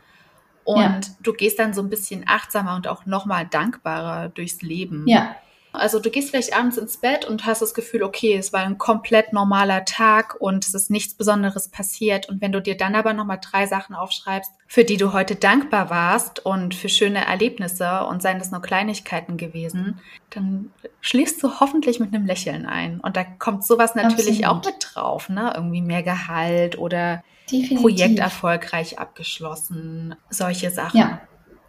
Und 0.62 0.78
ja. 0.78 1.00
du 1.20 1.32
gehst 1.32 1.58
dann 1.58 1.74
so 1.74 1.82
ein 1.82 1.90
bisschen 1.90 2.24
achtsamer 2.28 2.76
und 2.76 2.86
auch 2.86 3.04
nochmal 3.04 3.46
dankbarer 3.46 4.28
durchs 4.28 4.62
Leben. 4.62 5.08
Ja. 5.08 5.34
Also 5.72 6.00
du 6.00 6.10
gehst 6.10 6.30
vielleicht 6.30 6.56
abends 6.56 6.76
ins 6.76 6.96
Bett 6.96 7.24
und 7.24 7.46
hast 7.46 7.62
das 7.62 7.74
Gefühl, 7.74 8.02
okay, 8.02 8.36
es 8.36 8.52
war 8.52 8.60
ein 8.60 8.78
komplett 8.78 9.32
normaler 9.32 9.84
Tag 9.84 10.36
und 10.40 10.66
es 10.66 10.74
ist 10.74 10.90
nichts 10.90 11.14
Besonderes 11.14 11.68
passiert. 11.68 12.28
Und 12.28 12.40
wenn 12.40 12.52
du 12.52 12.60
dir 12.60 12.76
dann 12.76 12.94
aber 12.94 13.12
nochmal 13.12 13.38
drei 13.40 13.66
Sachen 13.66 13.94
aufschreibst, 13.94 14.50
für 14.66 14.84
die 14.84 14.96
du 14.96 15.12
heute 15.12 15.36
dankbar 15.36 15.88
warst 15.88 16.44
und 16.44 16.74
für 16.74 16.88
schöne 16.88 17.24
Erlebnisse 17.24 18.04
und 18.04 18.20
seien 18.20 18.38
das 18.38 18.50
nur 18.50 18.62
Kleinigkeiten 18.62 19.36
gewesen, 19.36 20.00
dann 20.30 20.72
schließt 21.00 21.42
du 21.42 21.60
hoffentlich 21.60 22.00
mit 22.00 22.14
einem 22.14 22.26
Lächeln 22.26 22.66
ein. 22.66 23.00
Und 23.00 23.16
da 23.16 23.24
kommt 23.24 23.64
sowas 23.64 23.94
natürlich 23.94 24.46
Absolut. 24.46 24.66
auch 24.66 24.66
mit 24.66 24.86
drauf, 24.94 25.28
ne? 25.28 25.52
Irgendwie 25.54 25.82
mehr 25.82 26.02
Gehalt 26.02 26.78
oder 26.78 27.22
Definitiv. 27.50 27.80
Projekt 27.80 28.18
erfolgreich 28.18 28.98
abgeschlossen, 28.98 30.14
solche 30.30 30.70
Sachen. 30.70 30.98
Ja. 30.98 31.20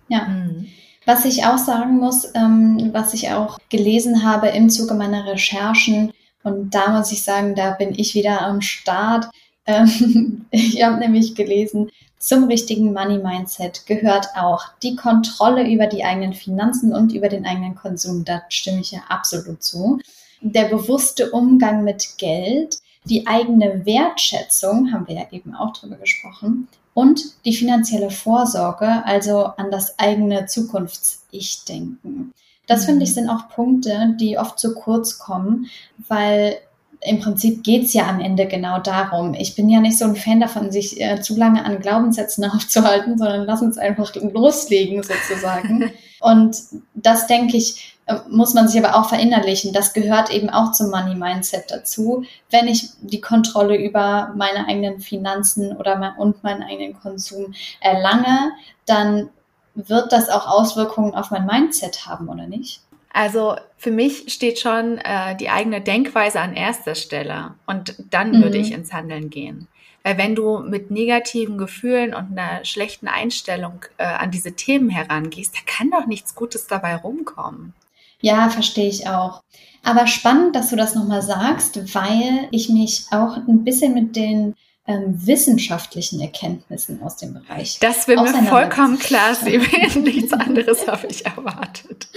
Ja. 0.08 0.28
Hm. 0.28 0.68
Was 1.06 1.26
ich 1.26 1.46
auch 1.46 1.58
sagen 1.58 1.98
muss, 1.98 2.32
ähm, 2.36 2.90
was 2.94 3.14
ich 3.14 3.32
auch 3.32 3.58
gelesen 3.70 4.24
habe 4.24 4.50
im 4.50 4.70
Zuge 4.70 4.94
meiner 4.94 5.26
Recherchen, 5.26 6.14
und 6.44 6.74
da 6.74 6.90
muss 6.90 7.12
ich 7.12 7.24
sagen, 7.24 7.56
da 7.56 7.72
bin 7.72 7.94
ich 7.98 8.16
wieder 8.16 8.42
am 8.42 8.62
Start. 8.62 9.30
Ähm, 9.66 10.46
ich 10.52 10.84
habe 10.84 10.98
nämlich 10.98 11.36
gelesen, 11.36 11.92
zum 12.18 12.46
richtigen 12.46 12.94
Money 12.94 13.18
Mindset 13.18 13.88
gehört 13.88 14.28
auch 14.36 14.64
die 14.84 14.96
Kontrolle 14.96 15.68
über 15.68 15.88
die 15.88 16.04
eigenen 16.04 16.34
Finanzen 16.34 16.94
und 16.94 17.14
über 17.14 17.30
den 17.30 17.46
eigenen 17.46 17.76
Konsum. 17.76 18.26
Da 18.26 18.44
stimme 18.50 18.82
ich 18.82 18.92
ja 18.92 19.00
absolut 19.10 19.64
zu. 19.64 20.00
Der 20.42 20.66
bewusste 20.66 21.32
Umgang 21.32 21.84
mit 21.84 22.18
Geld, 22.18 22.78
die 23.06 23.26
eigene 23.26 23.86
Wertschätzung, 23.86 24.94
haben 24.94 25.08
wir 25.08 25.16
ja 25.16 25.28
eben 25.32 25.56
auch 25.56 25.74
drüber 25.74 25.96
gesprochen, 25.96 26.68
und 26.94 27.22
die 27.46 27.54
finanzielle 27.54 28.12
Vorsorge, 28.12 29.06
also 29.06 29.46
an 29.46 29.72
das 29.72 29.98
eigene 29.98 30.46
Zukunfts-Ich 30.46 31.64
denken. 31.66 32.34
Das 32.68 32.82
mhm. 32.82 32.86
finde 32.86 33.04
ich 33.04 33.14
sind 33.14 33.30
auch 33.30 33.50
Punkte, 33.50 34.16
die 34.20 34.38
oft 34.38 34.60
zu 34.60 34.74
kurz 34.74 35.18
kommen, 35.20 35.68
weil 36.08 36.58
im 37.04 37.20
Prinzip 37.20 37.64
geht's 37.64 37.94
ja 37.94 38.08
am 38.08 38.20
Ende 38.20 38.46
genau 38.46 38.80
darum. 38.80 39.34
Ich 39.34 39.56
bin 39.56 39.70
ja 39.70 39.80
nicht 39.80 39.98
so 39.98 40.06
ein 40.06 40.16
Fan 40.16 40.40
davon, 40.40 40.72
sich 40.72 41.02
äh, 41.02 41.20
zu 41.20 41.36
lange 41.36 41.66
an 41.66 41.80
Glaubenssätzen 41.80 42.46
aufzuhalten, 42.52 43.18
sondern 43.18 43.46
lass 43.46 43.62
uns 43.62 43.78
einfach 43.78 44.14
loslegen 44.16 45.02
sozusagen. 45.02 45.92
Und 46.20 46.56
das 46.94 47.26
denke 47.26 47.58
ich, 47.58 47.98
muss 48.30 48.54
man 48.54 48.67
sich 48.67 48.84
aber 48.84 48.95
auch 48.95 49.10
verinnerlichen. 49.10 49.74
Das 49.74 49.93
gehört 49.93 50.32
eben 50.32 50.50
auch 50.50 50.71
zum 50.71 50.89
Money 50.89 51.15
Mindset 51.15 51.69
dazu. 51.69 52.24
Wenn 52.50 52.67
ich 52.67 52.89
die 53.02 53.21
Kontrolle 53.21 53.78
über 53.78 54.34
meine 54.36 54.67
eigenen 54.67 55.00
Finanzen 55.00 55.76
oder 55.76 55.97
mein, 55.97 56.15
und 56.15 56.43
meinen 56.43 56.63
eigenen 56.63 57.00
Konsum 57.00 57.54
erlange, 57.80 58.52
dann 58.86 59.30
wird 59.76 60.12
das 60.12 60.30
auch 60.30 60.47
Auswirkungen 60.47 61.15
auf 61.15 61.32
mein 61.32 61.45
Mindset 61.45 62.06
haben, 62.06 62.30
oder 62.30 62.47
nicht? 62.47 62.82
Also 63.13 63.56
für 63.78 63.91
mich 63.91 64.32
steht 64.34 64.60
schon 64.60 64.97
äh, 65.00 65.36
die 65.36 65.50
eigene 65.50 65.82
Denkweise 65.82 66.39
an 66.39 66.56
erster 66.56 66.95
Stelle 66.95 67.56
und 67.65 67.95
dann 68.10 68.32
mhm. 68.32 68.43
würde 68.43 68.58
ich 68.58 68.71
ins 68.71 68.93
Handeln 68.93 69.30
gehen. 69.30 69.67
Weil 70.04 70.17
wenn 70.17 70.36
du 70.36 70.60
mit 70.60 70.89
negativen 70.89 71.58
Gefühlen 71.58 72.13
und 72.13 72.38
einer 72.38 72.65
schlechten 72.65 73.08
Einstellung 73.08 73.86
äh, 73.97 74.06
an 74.06 74.32
diese 74.32 74.54
Themen 74.54 74.89
herangehst, 74.89 75.54
da 75.56 75.60
kann 75.65 75.91
doch 75.91 76.08
nichts 76.08 76.34
Gutes 76.34 76.67
dabei 76.67 76.95
rumkommen. 76.95 77.74
Ja, 78.22 78.50
verstehe 78.50 78.90
ich 78.90 79.08
auch. 79.08 79.42
Aber 79.84 80.08
spannend, 80.08 80.56
dass 80.56 80.70
du 80.70 80.76
das 80.76 80.96
nochmal 80.96 81.22
sagst, 81.22 81.96
weil 81.96 82.48
ich 82.52 82.70
mich 82.70 83.06
auch 83.12 83.38
ein 83.38 83.64
bisschen 83.64 83.94
mit 83.94 84.16
den 84.16 84.56
ähm, 84.88 85.16
wissenschaftlichen 85.26 86.20
Erkenntnissen 86.20 87.02
aus 87.02 87.18
dem 87.18 87.34
Bereich. 87.34 87.80
Das 87.80 88.08
wird 88.08 88.22
mir 88.22 88.44
vollkommen 88.44 89.00
klar, 89.00 89.36
Steven. 89.36 90.04
Nichts 90.04 90.34
anderes 90.34 90.88
habe 90.88 91.08
ich 91.08 91.26
erwartet. 91.26 92.08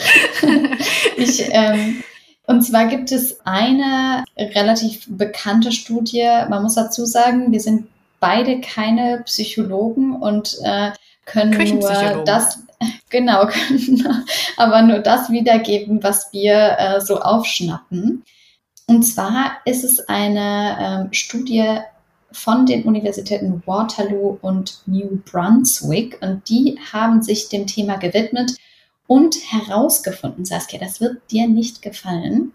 ich, 1.17 1.45
ähm, 1.51 2.03
und 2.47 2.62
zwar 2.62 2.87
gibt 2.87 3.12
es 3.12 3.38
eine 3.47 4.25
relativ 4.38 5.07
bekannte 5.09 5.73
Studie. 5.73 6.29
Man 6.49 6.62
muss 6.62 6.75
dazu 6.75 7.07
sagen, 7.07 7.53
wir 7.53 7.61
sind 7.61 7.87
beide 8.21 8.61
keine 8.61 9.23
Psychologen 9.25 10.17
und 10.17 10.59
äh, 10.62 10.90
können 11.27 11.79
nur 11.79 12.23
das, 12.25 12.61
genau, 13.11 13.47
können 13.47 14.25
aber 14.57 14.83
nur 14.83 14.99
das 14.99 15.31
wiedergeben, 15.31 16.03
was 16.03 16.33
wir 16.33 16.77
äh, 16.79 17.01
so 17.01 17.20
aufschnappen. 17.20 18.23
Und 18.87 19.03
zwar 19.03 19.53
ist 19.64 19.85
es 19.85 20.09
eine 20.09 20.77
ähm, 20.81 21.12
Studie 21.12 21.79
von 22.33 22.66
den 22.66 22.83
Universitäten 22.83 23.62
Waterloo 23.64 24.38
und 24.42 24.83
New 24.87 25.20
Brunswick 25.31 26.18
und 26.20 26.49
die 26.49 26.79
haben 26.92 27.23
sich 27.23 27.49
dem 27.49 27.66
Thema 27.66 27.97
gewidmet 27.97 28.57
und 29.07 29.37
herausgefunden, 29.51 30.44
Saskia, 30.44 30.81
das 30.81 31.01
wird 31.01 31.31
dir 31.31 31.47
nicht 31.47 31.83
gefallen, 31.83 32.53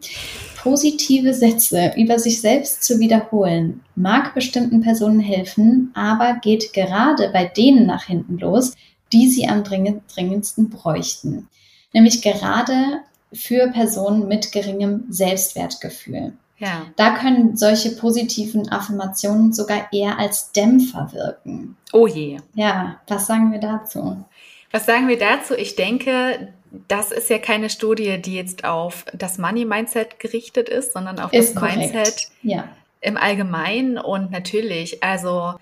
positive 0.58 1.34
Sätze 1.34 1.94
über 1.96 2.20
sich 2.20 2.42
selbst 2.42 2.84
zu 2.84 3.00
wiederholen 3.00 3.82
mag 3.96 4.34
bestimmten 4.34 4.82
Personen 4.82 5.20
helfen, 5.20 5.92
aber 5.94 6.36
geht 6.42 6.74
gerade 6.74 7.30
bei 7.32 7.46
denen 7.46 7.86
nach 7.86 8.04
hinten 8.06 8.38
los, 8.40 8.74
die 9.12 9.30
sie 9.30 9.48
am 9.48 9.64
dringendsten 9.64 10.70
bräuchten. 10.70 11.48
Nämlich 11.94 12.22
gerade 12.22 13.02
für 13.34 13.68
Personen 13.68 14.28
mit 14.28 14.52
geringem 14.52 15.06
Selbstwertgefühl. 15.10 16.34
Ja. 16.58 16.88
Da 16.98 17.16
können 17.16 17.56
solche 17.56 17.92
positiven 17.92 18.70
Affirmationen 18.70 19.54
sogar 19.54 19.92
eher 19.94 20.20
als 20.20 20.52
Dämpfer 20.52 21.10
wirken. 21.14 21.78
Oh 21.94 22.06
je. 22.06 22.40
Ja, 22.54 23.00
was 23.08 23.28
sagen 23.28 23.52
wir 23.52 23.60
dazu? 23.60 24.26
Was 24.72 24.86
sagen 24.86 25.08
wir 25.08 25.18
dazu? 25.18 25.56
Ich 25.56 25.76
denke, 25.76 26.54
das 26.88 27.12
ist 27.12 27.30
ja 27.30 27.40
keine 27.40 27.70
Studie, 27.70 28.22
die 28.22 28.36
jetzt 28.36 28.66
auf 28.66 29.06
das 29.14 29.38
Money-Mindset 29.38 30.20
gerichtet 30.20 30.70
ist, 30.70 30.94
sondern 30.94 31.20
auf 31.20 31.34
ist 31.34 31.56
das 31.56 31.62
korrekt. 31.62 31.78
Mindset 31.78 32.28
ja. 32.44 32.68
im 33.02 33.18
Allgemeinen. 33.18 33.98
Und 33.98 34.30
natürlich, 34.30 35.02
also 35.02 35.54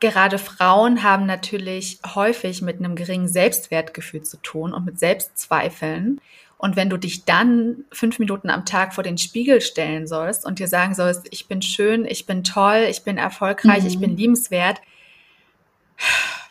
gerade 0.00 0.38
Frauen 0.38 1.02
haben 1.02 1.26
natürlich 1.26 1.98
häufig 2.14 2.62
mit 2.62 2.78
einem 2.78 2.94
geringen 2.94 3.28
Selbstwertgefühl 3.28 4.22
zu 4.22 4.36
tun 4.38 4.72
und 4.72 4.84
mit 4.84 4.98
Selbstzweifeln. 4.98 6.20
Und 6.56 6.74
wenn 6.74 6.90
du 6.90 6.96
dich 6.96 7.24
dann 7.24 7.84
fünf 7.92 8.18
Minuten 8.18 8.50
am 8.50 8.64
Tag 8.64 8.92
vor 8.92 9.04
den 9.04 9.16
Spiegel 9.16 9.60
stellen 9.60 10.06
sollst 10.06 10.44
und 10.44 10.58
dir 10.58 10.66
sagen 10.66 10.94
sollst, 10.94 11.28
ich 11.30 11.46
bin 11.46 11.62
schön, 11.62 12.04
ich 12.04 12.26
bin 12.26 12.42
toll, 12.42 12.86
ich 12.90 13.04
bin 13.04 13.16
erfolgreich, 13.16 13.82
mhm. 13.82 13.88
ich 13.88 14.00
bin 14.00 14.16
liebenswert, 14.16 14.80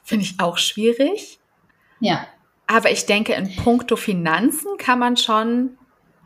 finde 0.04 0.24
ich 0.24 0.40
auch 0.40 0.58
schwierig. 0.58 1.40
Ja. 2.00 2.26
Aber 2.68 2.92
ich 2.92 3.06
denke, 3.06 3.34
in 3.34 3.54
puncto 3.58 3.96
Finanzen 3.96 4.78
kann 4.78 5.00
man 5.00 5.18
schon 5.18 5.78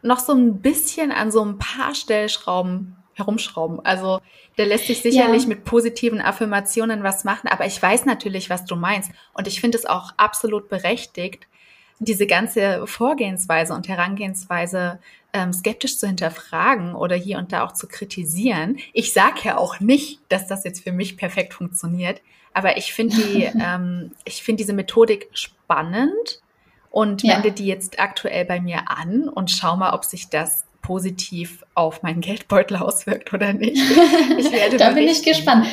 noch 0.04 0.20
so 0.20 0.34
ein 0.34 0.62
bisschen 0.62 1.12
an 1.12 1.32
so 1.32 1.44
ein 1.44 1.58
paar 1.58 1.96
Stellschrauben 1.96 2.98
herumschrauben. 3.14 3.80
Also 3.84 4.20
der 4.58 4.66
lässt 4.66 4.88
sich 4.88 5.02
sicherlich 5.02 5.44
ja. 5.44 5.50
mit 5.50 5.64
positiven 5.64 6.22
Affirmationen 6.22 7.04
was 7.04 7.24
machen, 7.24 7.48
aber 7.48 7.66
ich 7.66 7.82
weiß 7.82 8.06
natürlich, 8.06 8.50
was 8.50 8.66
du 8.66 8.76
meinst. 8.76 9.12
Und 9.34 9.48
ich 9.48 9.62
finde 9.62 9.78
es 9.78 9.86
auch 9.86 10.12
absolut 10.18 10.70
berechtigt, 10.70 11.48
diese 12.00 12.26
ganze 12.26 12.86
Vorgehensweise 12.88 13.74
und 13.74 13.88
Herangehensweise 13.88 15.00
ähm, 15.34 15.54
skeptisch 15.54 15.98
zu 15.98 16.08
hinterfragen 16.08 16.96
oder 16.96 17.16
hier 17.16 17.38
und 17.38 17.54
da 17.54 17.64
auch 17.64 17.74
zu 17.74 17.88
kritisieren. 17.88 18.80
Ich 18.92 19.14
sage 19.14 19.42
ja 19.44 19.58
auch 19.58 19.80
nicht, 19.80 20.20
dass 20.28 20.48
das 20.48 20.64
jetzt 20.64 20.84
für 20.84 20.92
mich 20.92 21.16
perfekt 21.16 21.54
funktioniert, 21.54 22.22
aber 22.54 22.78
ich 22.78 22.94
finde 22.94 23.16
die, 23.16 23.44
ähm, 23.64 24.12
ich 24.26 24.44
finde 24.44 24.64
diese 24.64 24.74
Methodik 24.74 25.30
spannend 25.34 26.42
und 26.90 27.24
ja. 27.24 27.36
wende 27.36 27.52
die 27.52 27.68
jetzt 27.68 28.00
aktuell 28.00 28.46
bei 28.46 28.60
mir 28.60 28.90
an 28.90 29.30
und 29.30 29.52
schau 29.52 29.78
mal, 29.78 29.94
ob 29.94 30.04
sich 30.04 30.30
das 30.30 30.66
positiv 30.82 31.64
auf 31.74 32.04
meinen 32.04 32.22
Geldbeutel 32.22 32.78
auswirkt 32.78 33.34
oder 33.34 33.54
nicht. 33.54 33.78
Ich 34.38 34.52
werde 34.52 34.78
da 34.78 34.92
bin 34.92 35.08
ich 35.08 35.24
gespannt. 35.24 35.68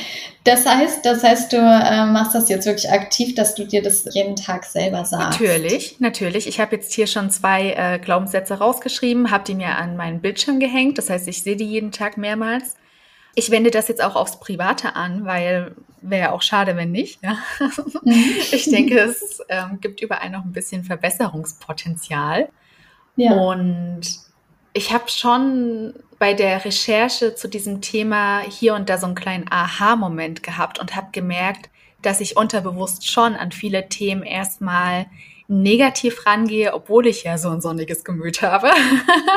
Das 0.44 0.66
heißt, 0.66 1.04
das 1.04 1.22
heißt, 1.22 1.52
du 1.52 1.56
äh, 1.56 2.06
machst 2.06 2.34
das 2.34 2.48
jetzt 2.48 2.66
wirklich 2.66 2.90
aktiv, 2.90 3.34
dass 3.34 3.54
du 3.54 3.66
dir 3.66 3.82
das 3.82 4.04
jeden 4.14 4.36
Tag 4.36 4.64
selber 4.64 5.04
sagst. 5.04 5.40
Natürlich, 5.40 6.00
natürlich. 6.00 6.46
Ich 6.46 6.60
habe 6.60 6.76
jetzt 6.76 6.92
hier 6.92 7.06
schon 7.06 7.30
zwei 7.30 7.72
äh, 7.72 7.98
Glaubenssätze 7.98 8.54
rausgeschrieben, 8.54 9.30
habe 9.30 9.44
die 9.44 9.54
mir 9.54 9.76
an 9.76 9.96
meinen 9.96 10.20
Bildschirm 10.20 10.60
gehängt. 10.60 10.98
Das 10.98 11.10
heißt, 11.10 11.28
ich 11.28 11.42
sehe 11.42 11.56
die 11.56 11.66
jeden 11.66 11.92
Tag 11.92 12.16
mehrmals. 12.16 12.76
Ich 13.34 13.50
wende 13.50 13.70
das 13.70 13.88
jetzt 13.88 14.02
auch 14.02 14.16
aufs 14.16 14.40
Private 14.40 14.96
an, 14.96 15.24
weil 15.24 15.74
wäre 16.00 16.22
ja 16.22 16.32
auch 16.32 16.42
schade, 16.42 16.76
wenn 16.76 16.92
nicht. 16.92 17.22
Ja? 17.22 17.38
Mhm. 18.04 18.12
Ich 18.52 18.70
denke, 18.70 18.98
es 18.98 19.40
ähm, 19.48 19.78
gibt 19.80 20.00
überall 20.00 20.30
noch 20.30 20.44
ein 20.44 20.52
bisschen 20.52 20.84
Verbesserungspotenzial. 20.84 22.48
Ja. 23.16 23.32
Und 23.32 24.27
ich 24.72 24.92
habe 24.92 25.08
schon 25.08 25.94
bei 26.18 26.34
der 26.34 26.64
Recherche 26.64 27.34
zu 27.34 27.48
diesem 27.48 27.80
Thema 27.80 28.40
hier 28.40 28.74
und 28.74 28.88
da 28.88 28.98
so 28.98 29.06
einen 29.06 29.14
kleinen 29.14 29.50
Aha-Moment 29.50 30.42
gehabt 30.42 30.78
und 30.78 30.96
habe 30.96 31.08
gemerkt, 31.12 31.70
dass 32.02 32.20
ich 32.20 32.36
unterbewusst 32.36 33.10
schon 33.10 33.34
an 33.34 33.52
viele 33.52 33.88
Themen 33.88 34.22
erstmal 34.22 35.06
negativ 35.48 36.26
rangehe, 36.26 36.74
obwohl 36.74 37.06
ich 37.06 37.24
ja 37.24 37.38
so 37.38 37.48
ein 37.48 37.60
sonniges 37.60 38.04
Gemüt 38.04 38.42
habe. 38.42 38.70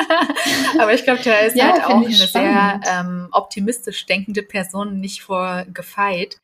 Aber 0.80 0.94
ich 0.94 1.04
glaube, 1.04 1.22
da 1.24 1.38
ist 1.40 1.56
ja, 1.56 1.72
halt 1.72 1.86
auch 1.86 2.06
eine 2.06 2.14
spannend. 2.14 2.86
sehr 2.86 3.00
ähm, 3.00 3.30
optimistisch 3.32 4.06
denkende 4.06 4.44
Person 4.44 5.00
nicht 5.00 5.22
vor 5.22 5.66
gefeit. 5.74 6.42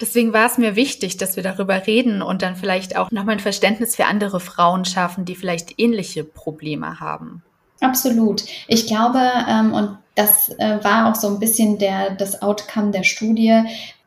Deswegen 0.00 0.32
war 0.32 0.46
es 0.46 0.58
mir 0.58 0.74
wichtig, 0.74 1.16
dass 1.16 1.36
wir 1.36 1.44
darüber 1.44 1.86
reden 1.86 2.20
und 2.20 2.42
dann 2.42 2.56
vielleicht 2.56 2.96
auch 2.96 3.12
nochmal 3.12 3.36
ein 3.36 3.40
Verständnis 3.40 3.94
für 3.94 4.06
andere 4.06 4.40
Frauen 4.40 4.84
schaffen, 4.84 5.24
die 5.24 5.36
vielleicht 5.36 5.78
ähnliche 5.78 6.24
Probleme 6.24 6.98
haben. 6.98 7.44
Absolut. 7.84 8.44
Ich 8.66 8.86
glaube, 8.86 9.20
ähm, 9.46 9.74
und 9.74 9.98
das 10.14 10.48
äh, 10.58 10.82
war 10.82 11.10
auch 11.10 11.14
so 11.14 11.28
ein 11.28 11.38
bisschen 11.38 11.78
der, 11.78 12.14
das 12.14 12.40
Outcome 12.40 12.92
der 12.92 13.02
Studie, 13.02 13.62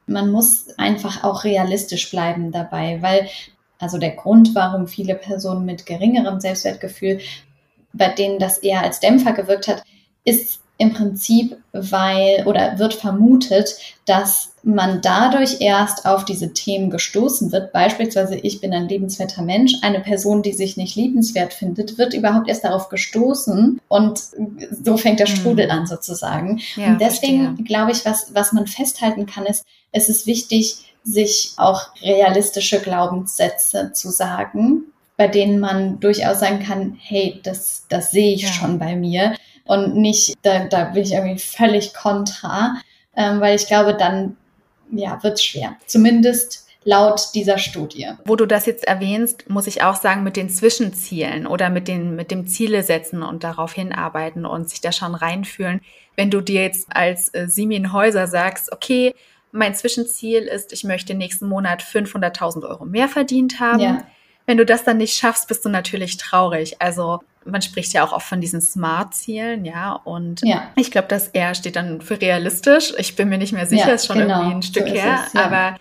man 0.08 0.32
muss 0.32 0.70
einfach 0.80 1.24
auch 1.24 1.44
realistisch 1.44 2.10
bleiben 2.10 2.52
dabei, 2.52 3.02
weil 3.04 3.30
also 3.78 4.00
der 4.00 4.16
Grund, 4.16 4.56
warum 4.56 4.88
viele 4.88 5.14
Personen 5.14 5.66
mit 5.66 5.86
geringerem 5.86 6.40
Selbstwertgefühl, 6.40 7.20
bei 7.94 8.08
denen 8.10 8.40
das 8.40 8.58
eher 8.58 8.82
als 8.82 9.00
Dämpfer 9.00 9.34
gewirkt 9.34 9.68
hat, 9.68 9.84
ist 10.24 10.62
im 10.80 10.94
Prinzip, 10.94 11.58
weil 11.72 12.44
oder 12.46 12.78
wird 12.78 12.94
vermutet, 12.94 13.76
dass 14.06 14.54
man 14.62 15.02
dadurch 15.02 15.60
erst 15.60 16.06
auf 16.06 16.24
diese 16.24 16.54
Themen 16.54 16.92
gestoßen 16.92 17.52
wird. 17.52 17.72
Beispielsweise, 17.72 18.36
ich 18.36 18.62
bin 18.62 18.74
ein 18.74 18.88
liebenswerter 18.88 19.42
Mensch. 19.42 19.74
Eine 19.82 20.02
Person, 20.02 20.44
die 20.44 20.54
sich 20.54 20.78
nicht 20.78 20.96
liebenswert 20.96 21.54
findet, 21.54 21.98
wird 21.98 22.14
überhaupt 22.14 22.48
erst 22.48 22.64
darauf 22.64 22.90
gestoßen 22.90 23.82
und 23.88 24.22
so 24.84 24.98
fängt 24.98 25.20
der 25.20 25.28
hm. 25.28 25.36
Strudel 25.36 25.72
an 25.72 25.88
sozusagen. 25.88 26.62
Ja, 26.76 26.88
und 26.88 27.02
deswegen 27.02 27.64
glaube 27.64 27.92
ich, 27.92 28.06
was, 28.06 28.36
was 28.36 28.54
man 28.54 28.68
festhalten 28.68 29.26
kann, 29.26 29.46
ist, 29.46 29.66
es 29.92 30.10
ist 30.10 30.28
wichtig, 30.28 30.94
sich 31.04 31.54
auch 31.58 31.82
realistische 32.04 32.80
Glaubenssätze 32.80 33.94
zu 33.94 34.10
sagen, 34.10 34.84
bei 35.16 35.28
denen 35.28 35.60
man 35.60 36.00
durchaus 36.00 36.42
sagen 36.42 36.60
kann, 36.60 36.98
hey, 37.02 37.40
das, 37.44 37.86
das 37.90 38.12
sehe 38.12 38.36
ich 38.36 38.44
ja. 38.44 38.50
schon 38.50 38.78
bei 38.78 38.96
mir 38.96 39.34
und 39.68 39.96
nicht, 39.96 40.36
da, 40.42 40.66
da 40.66 40.86
bin 40.86 41.04
ich 41.04 41.14
irgendwie 41.14 41.40
völlig 41.40 41.94
kontra, 41.94 42.76
ähm, 43.16 43.42
weil 43.42 43.56
ich 43.56 43.68
glaube, 43.68 43.96
dann 43.96 44.38
ja, 44.92 45.22
wird 45.24 45.36
es 45.36 45.44
schwer. 45.44 45.76
Zumindest 45.86 46.68
laut 46.84 47.32
dieser 47.36 47.58
Studie. 47.58 48.08
Wo 48.24 48.38
du 48.38 48.46
das 48.46 48.66
jetzt 48.66 48.88
erwähnst, 48.88 49.50
muss 49.50 49.68
ich 49.68 49.84
auch 49.84 49.96
sagen, 49.96 50.24
mit 50.24 50.38
den 50.38 50.50
Zwischenzielen 50.50 51.46
oder 51.46 51.70
mit, 51.70 51.90
den, 51.90 52.16
mit 52.16 52.32
dem 52.32 52.48
Ziele 52.48 52.82
setzen 52.82 53.24
und 53.24 53.44
darauf 53.44 53.74
hinarbeiten 53.74 54.46
und 54.46 54.70
sich 54.70 54.80
da 54.80 54.94
schon 54.94 55.14
reinfühlen. 55.14 55.82
Wenn 56.16 56.32
du 56.32 56.40
dir 56.40 56.64
jetzt 56.64 56.88
als 56.90 57.34
äh, 57.34 57.48
Simin 57.50 57.92
Häuser 57.92 58.28
sagst, 58.28 58.72
okay, 58.72 59.14
mein 59.52 59.76
Zwischenziel 59.76 60.44
ist, 60.44 60.72
ich 60.72 60.86
möchte 60.86 61.14
nächsten 61.14 61.48
Monat 61.48 61.84
500.000 61.84 62.68
Euro 62.68 62.86
mehr 62.86 63.10
verdient 63.10 63.60
haben. 63.60 63.80
Ja. 63.80 64.08
Wenn 64.48 64.58
du 64.58 64.66
das 64.66 64.84
dann 64.84 64.98
nicht 64.98 65.16
schaffst, 65.18 65.48
bist 65.48 65.64
du 65.66 65.70
natürlich 65.70 66.18
traurig. 66.18 66.82
Also 66.82 67.20
man 67.46 67.62
spricht 67.62 67.94
ja 67.94 68.04
auch 68.04 68.14
oft 68.14 68.28
von 68.28 68.42
diesen 68.42 68.62
Smart-Zielen, 68.62 69.66
ja. 69.66 69.94
Und 69.94 70.42
ja. 70.42 70.72
ich 70.76 70.90
glaube, 70.90 71.08
das 71.10 71.28
R 71.30 71.54
steht 71.54 71.76
dann 71.76 72.02
für 72.02 72.20
realistisch. 72.20 72.94
Ich 72.98 73.16
bin 73.16 73.30
mir 73.30 73.38
nicht 73.38 73.54
mehr 73.54 73.68
sicher, 73.68 73.90
ja, 73.90 73.94
ist 73.94 74.08
schon 74.08 74.18
genau. 74.18 74.40
irgendwie 74.40 74.56
ein 74.56 74.64
Stück 74.64 74.88
so 74.88 74.94
her. 74.94 75.20
Es, 75.28 75.34
ja. 75.34 75.46
Aber 75.46 75.78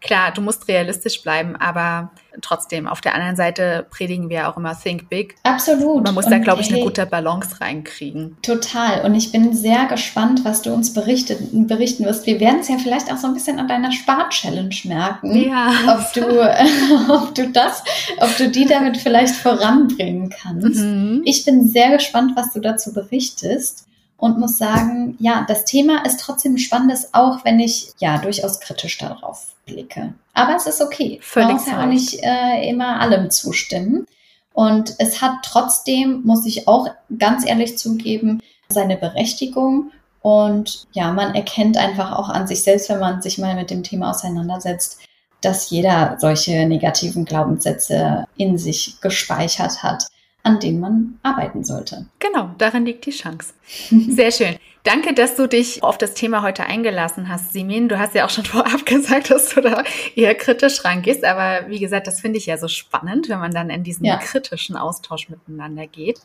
klar, 0.00 0.32
du 0.32 0.42
musst 0.42 0.68
realistisch 0.68 1.22
bleiben, 1.22 1.56
aber 1.56 2.12
trotzdem, 2.40 2.86
auf 2.86 3.00
der 3.00 3.14
anderen 3.14 3.36
Seite 3.36 3.86
predigen 3.90 4.28
wir 4.28 4.48
auch 4.48 4.56
immer 4.56 4.78
Think 4.78 5.08
Big. 5.08 5.36
Absolut. 5.42 6.04
Man 6.04 6.14
muss 6.14 6.26
und 6.26 6.30
da, 6.30 6.38
glaube 6.38 6.62
ich, 6.62 6.68
hey, 6.68 6.76
eine 6.76 6.84
gute 6.84 7.06
Balance 7.06 7.60
reinkriegen. 7.60 8.36
Total. 8.42 9.04
Und 9.04 9.14
ich 9.14 9.32
bin 9.32 9.54
sehr 9.54 9.86
gespannt, 9.86 10.44
was 10.44 10.62
du 10.62 10.72
uns 10.72 10.92
berichtet, 10.92 11.38
berichten 11.52 12.04
wirst. 12.04 12.26
Wir 12.26 12.40
werden 12.40 12.60
es 12.60 12.68
ja 12.68 12.76
vielleicht 12.78 13.12
auch 13.12 13.16
so 13.16 13.26
ein 13.26 13.34
bisschen 13.34 13.58
an 13.58 13.68
deiner 13.68 13.92
Spar-Challenge 13.92 14.74
merken. 14.84 15.36
Ja. 15.36 15.72
Ob 15.88 16.12
du, 16.12 17.12
ob 17.12 17.34
du 17.34 17.48
das, 17.48 17.82
ob 18.18 18.36
du 18.36 18.48
die 18.48 18.66
damit 18.66 18.96
vielleicht 18.96 19.34
voranbringen 19.34 20.30
kannst. 20.30 20.80
Mhm. 20.80 21.22
Ich 21.24 21.44
bin 21.44 21.68
sehr 21.68 21.90
gespannt, 21.90 22.32
was 22.36 22.52
du 22.52 22.60
dazu 22.60 22.92
berichtest 22.92 23.86
und 24.20 24.38
muss 24.38 24.58
sagen, 24.58 25.16
ja, 25.18 25.44
das 25.48 25.64
Thema 25.64 26.04
ist 26.04 26.20
trotzdem 26.20 26.58
spannendes, 26.58 27.14
auch 27.14 27.44
wenn 27.44 27.58
ich 27.58 27.92
ja 27.98 28.18
durchaus 28.18 28.60
kritisch 28.60 28.98
darauf 28.98 29.54
blicke. 29.64 30.12
Aber 30.34 30.54
es 30.54 30.66
ist 30.66 30.82
okay. 30.82 31.18
Völlig 31.22 31.48
Man 31.48 31.56
muss 31.56 31.66
ja 31.66 31.82
auch 31.82 31.86
nicht 31.86 32.22
äh, 32.22 32.68
immer 32.68 33.00
allem 33.00 33.30
zustimmen. 33.30 34.06
Und 34.52 34.94
es 34.98 35.22
hat 35.22 35.36
trotzdem, 35.42 36.22
muss 36.24 36.44
ich 36.44 36.68
auch 36.68 36.88
ganz 37.18 37.46
ehrlich 37.46 37.78
zugeben, 37.78 38.42
seine 38.68 38.98
Berechtigung. 38.98 39.90
Und 40.20 40.86
ja, 40.92 41.12
man 41.12 41.34
erkennt 41.34 41.78
einfach 41.78 42.12
auch 42.12 42.28
an 42.28 42.46
sich 42.46 42.62
selbst, 42.62 42.90
wenn 42.90 43.00
man 43.00 43.22
sich 43.22 43.38
mal 43.38 43.54
mit 43.54 43.70
dem 43.70 43.82
Thema 43.82 44.10
auseinandersetzt, 44.10 44.98
dass 45.40 45.70
jeder 45.70 46.16
solche 46.18 46.66
negativen 46.66 47.24
Glaubenssätze 47.24 48.26
in 48.36 48.58
sich 48.58 49.00
gespeichert 49.00 49.82
hat 49.82 50.08
an 50.42 50.60
denen 50.60 50.80
man 50.80 51.18
arbeiten 51.22 51.64
sollte. 51.64 52.06
Genau, 52.18 52.50
darin 52.58 52.86
liegt 52.86 53.06
die 53.06 53.10
Chance. 53.10 53.52
Sehr 53.90 54.32
schön. 54.32 54.56
Danke, 54.82 55.12
dass 55.12 55.36
du 55.36 55.46
dich 55.46 55.82
auf 55.82 55.98
das 55.98 56.14
Thema 56.14 56.42
heute 56.42 56.64
eingelassen 56.64 57.28
hast, 57.28 57.52
Simin. 57.52 57.88
Du 57.88 57.98
hast 57.98 58.14
ja 58.14 58.24
auch 58.24 58.30
schon 58.30 58.44
vorab 58.46 58.86
gesagt, 58.86 59.30
dass 59.30 59.50
du 59.50 59.60
da 59.60 59.84
eher 60.16 60.34
kritisch 60.34 60.84
rangehst. 60.84 61.24
Aber 61.24 61.68
wie 61.68 61.78
gesagt, 61.78 62.06
das 62.06 62.20
finde 62.20 62.38
ich 62.38 62.46
ja 62.46 62.56
so 62.56 62.68
spannend, 62.68 63.28
wenn 63.28 63.38
man 63.38 63.52
dann 63.52 63.68
in 63.68 63.84
diesen 63.84 64.06
ja. 64.06 64.16
kritischen 64.16 64.76
Austausch 64.76 65.28
miteinander 65.28 65.86
geht. 65.86 66.20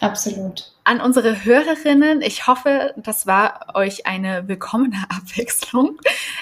Absolut. 0.00 0.72
An 0.84 1.00
unsere 1.00 1.44
Hörerinnen, 1.44 2.20
ich 2.22 2.46
hoffe, 2.46 2.94
das 2.96 3.26
war 3.26 3.74
euch 3.74 4.06
eine 4.06 4.46
willkommene 4.46 5.04
Abwechslung 5.08 5.98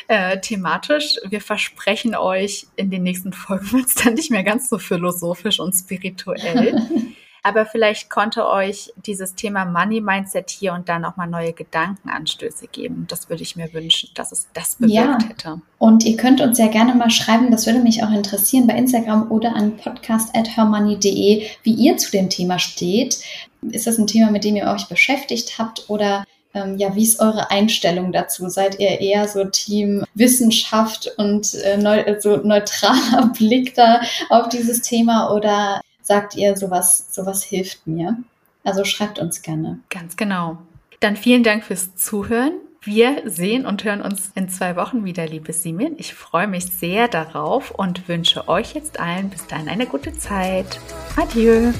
äh, 0.08 0.38
thematisch. 0.40 1.16
Wir 1.24 1.40
versprechen 1.40 2.14
euch, 2.14 2.66
in 2.76 2.90
den 2.90 3.02
nächsten 3.04 3.32
Folgen 3.32 3.72
wird 3.72 3.86
es 3.86 3.94
dann 3.94 4.14
nicht 4.14 4.30
mehr 4.30 4.44
ganz 4.44 4.68
so 4.68 4.78
philosophisch 4.78 5.60
und 5.60 5.72
spirituell. 5.72 6.82
Aber 7.46 7.66
vielleicht 7.66 8.08
konnte 8.08 8.48
euch 8.48 8.90
dieses 9.04 9.34
Thema 9.34 9.66
Money 9.66 10.00
Mindset 10.00 10.48
hier 10.48 10.72
und 10.72 10.88
da 10.88 10.98
nochmal 10.98 11.28
neue 11.28 11.52
Gedankenanstöße 11.52 12.68
geben. 12.68 13.04
Das 13.06 13.28
würde 13.28 13.42
ich 13.42 13.54
mir 13.54 13.70
wünschen, 13.74 14.08
dass 14.14 14.32
es 14.32 14.48
das 14.54 14.76
bewirkt 14.76 14.94
ja. 14.94 15.28
hätte. 15.28 15.60
Und 15.78 16.06
ihr 16.06 16.16
könnt 16.16 16.40
uns 16.40 16.56
ja 16.56 16.68
gerne 16.68 16.94
mal 16.94 17.10
schreiben, 17.10 17.50
das 17.50 17.66
würde 17.66 17.80
mich 17.80 18.02
auch 18.02 18.10
interessieren, 18.10 18.66
bei 18.66 18.72
Instagram 18.74 19.30
oder 19.30 19.54
an 19.54 19.76
podcast.hermoney.de, 19.76 21.46
wie 21.62 21.74
ihr 21.74 21.98
zu 21.98 22.10
dem 22.12 22.30
Thema 22.30 22.58
steht. 22.58 23.20
Ist 23.60 23.86
das 23.86 23.98
ein 23.98 24.06
Thema, 24.06 24.30
mit 24.30 24.44
dem 24.44 24.56
ihr 24.56 24.66
euch 24.66 24.88
beschäftigt 24.88 25.58
habt 25.58 25.90
oder 25.90 26.24
ähm, 26.54 26.78
ja, 26.78 26.94
wie 26.94 27.02
ist 27.02 27.20
eure 27.20 27.50
Einstellung 27.50 28.10
dazu? 28.10 28.48
Seid 28.48 28.80
ihr 28.80 29.00
eher 29.00 29.28
so 29.28 29.44
Team 29.44 30.02
Wissenschaft 30.14 31.12
und 31.18 31.52
äh, 31.56 31.76
neu, 31.76 32.18
so 32.20 32.38
neutraler 32.38 33.32
Blick 33.38 33.74
da 33.74 34.00
auf 34.30 34.48
dieses 34.48 34.80
Thema 34.80 35.30
oder 35.30 35.82
sagt 36.04 36.36
ihr, 36.36 36.56
sowas, 36.56 37.12
sowas 37.12 37.42
hilft 37.42 37.86
mir? 37.88 38.16
Also 38.62 38.84
schreibt 38.84 39.18
uns 39.18 39.42
gerne. 39.42 39.80
Ganz 39.90 40.16
genau. 40.16 40.58
Dann 41.00 41.16
vielen 41.16 41.42
Dank 41.42 41.64
fürs 41.64 41.96
Zuhören. 41.96 42.52
Wir 42.80 43.22
sehen 43.24 43.64
und 43.64 43.82
hören 43.84 44.02
uns 44.02 44.30
in 44.34 44.50
zwei 44.50 44.76
Wochen 44.76 45.04
wieder, 45.06 45.26
liebe 45.26 45.54
Simin. 45.54 45.94
Ich 45.96 46.14
freue 46.14 46.46
mich 46.46 46.66
sehr 46.66 47.08
darauf 47.08 47.70
und 47.70 48.08
wünsche 48.08 48.46
euch 48.46 48.74
jetzt 48.74 49.00
allen 49.00 49.30
bis 49.30 49.46
dahin 49.46 49.68
eine 49.68 49.86
gute 49.86 50.12
Zeit. 50.12 50.78
Adieu. 51.16 51.72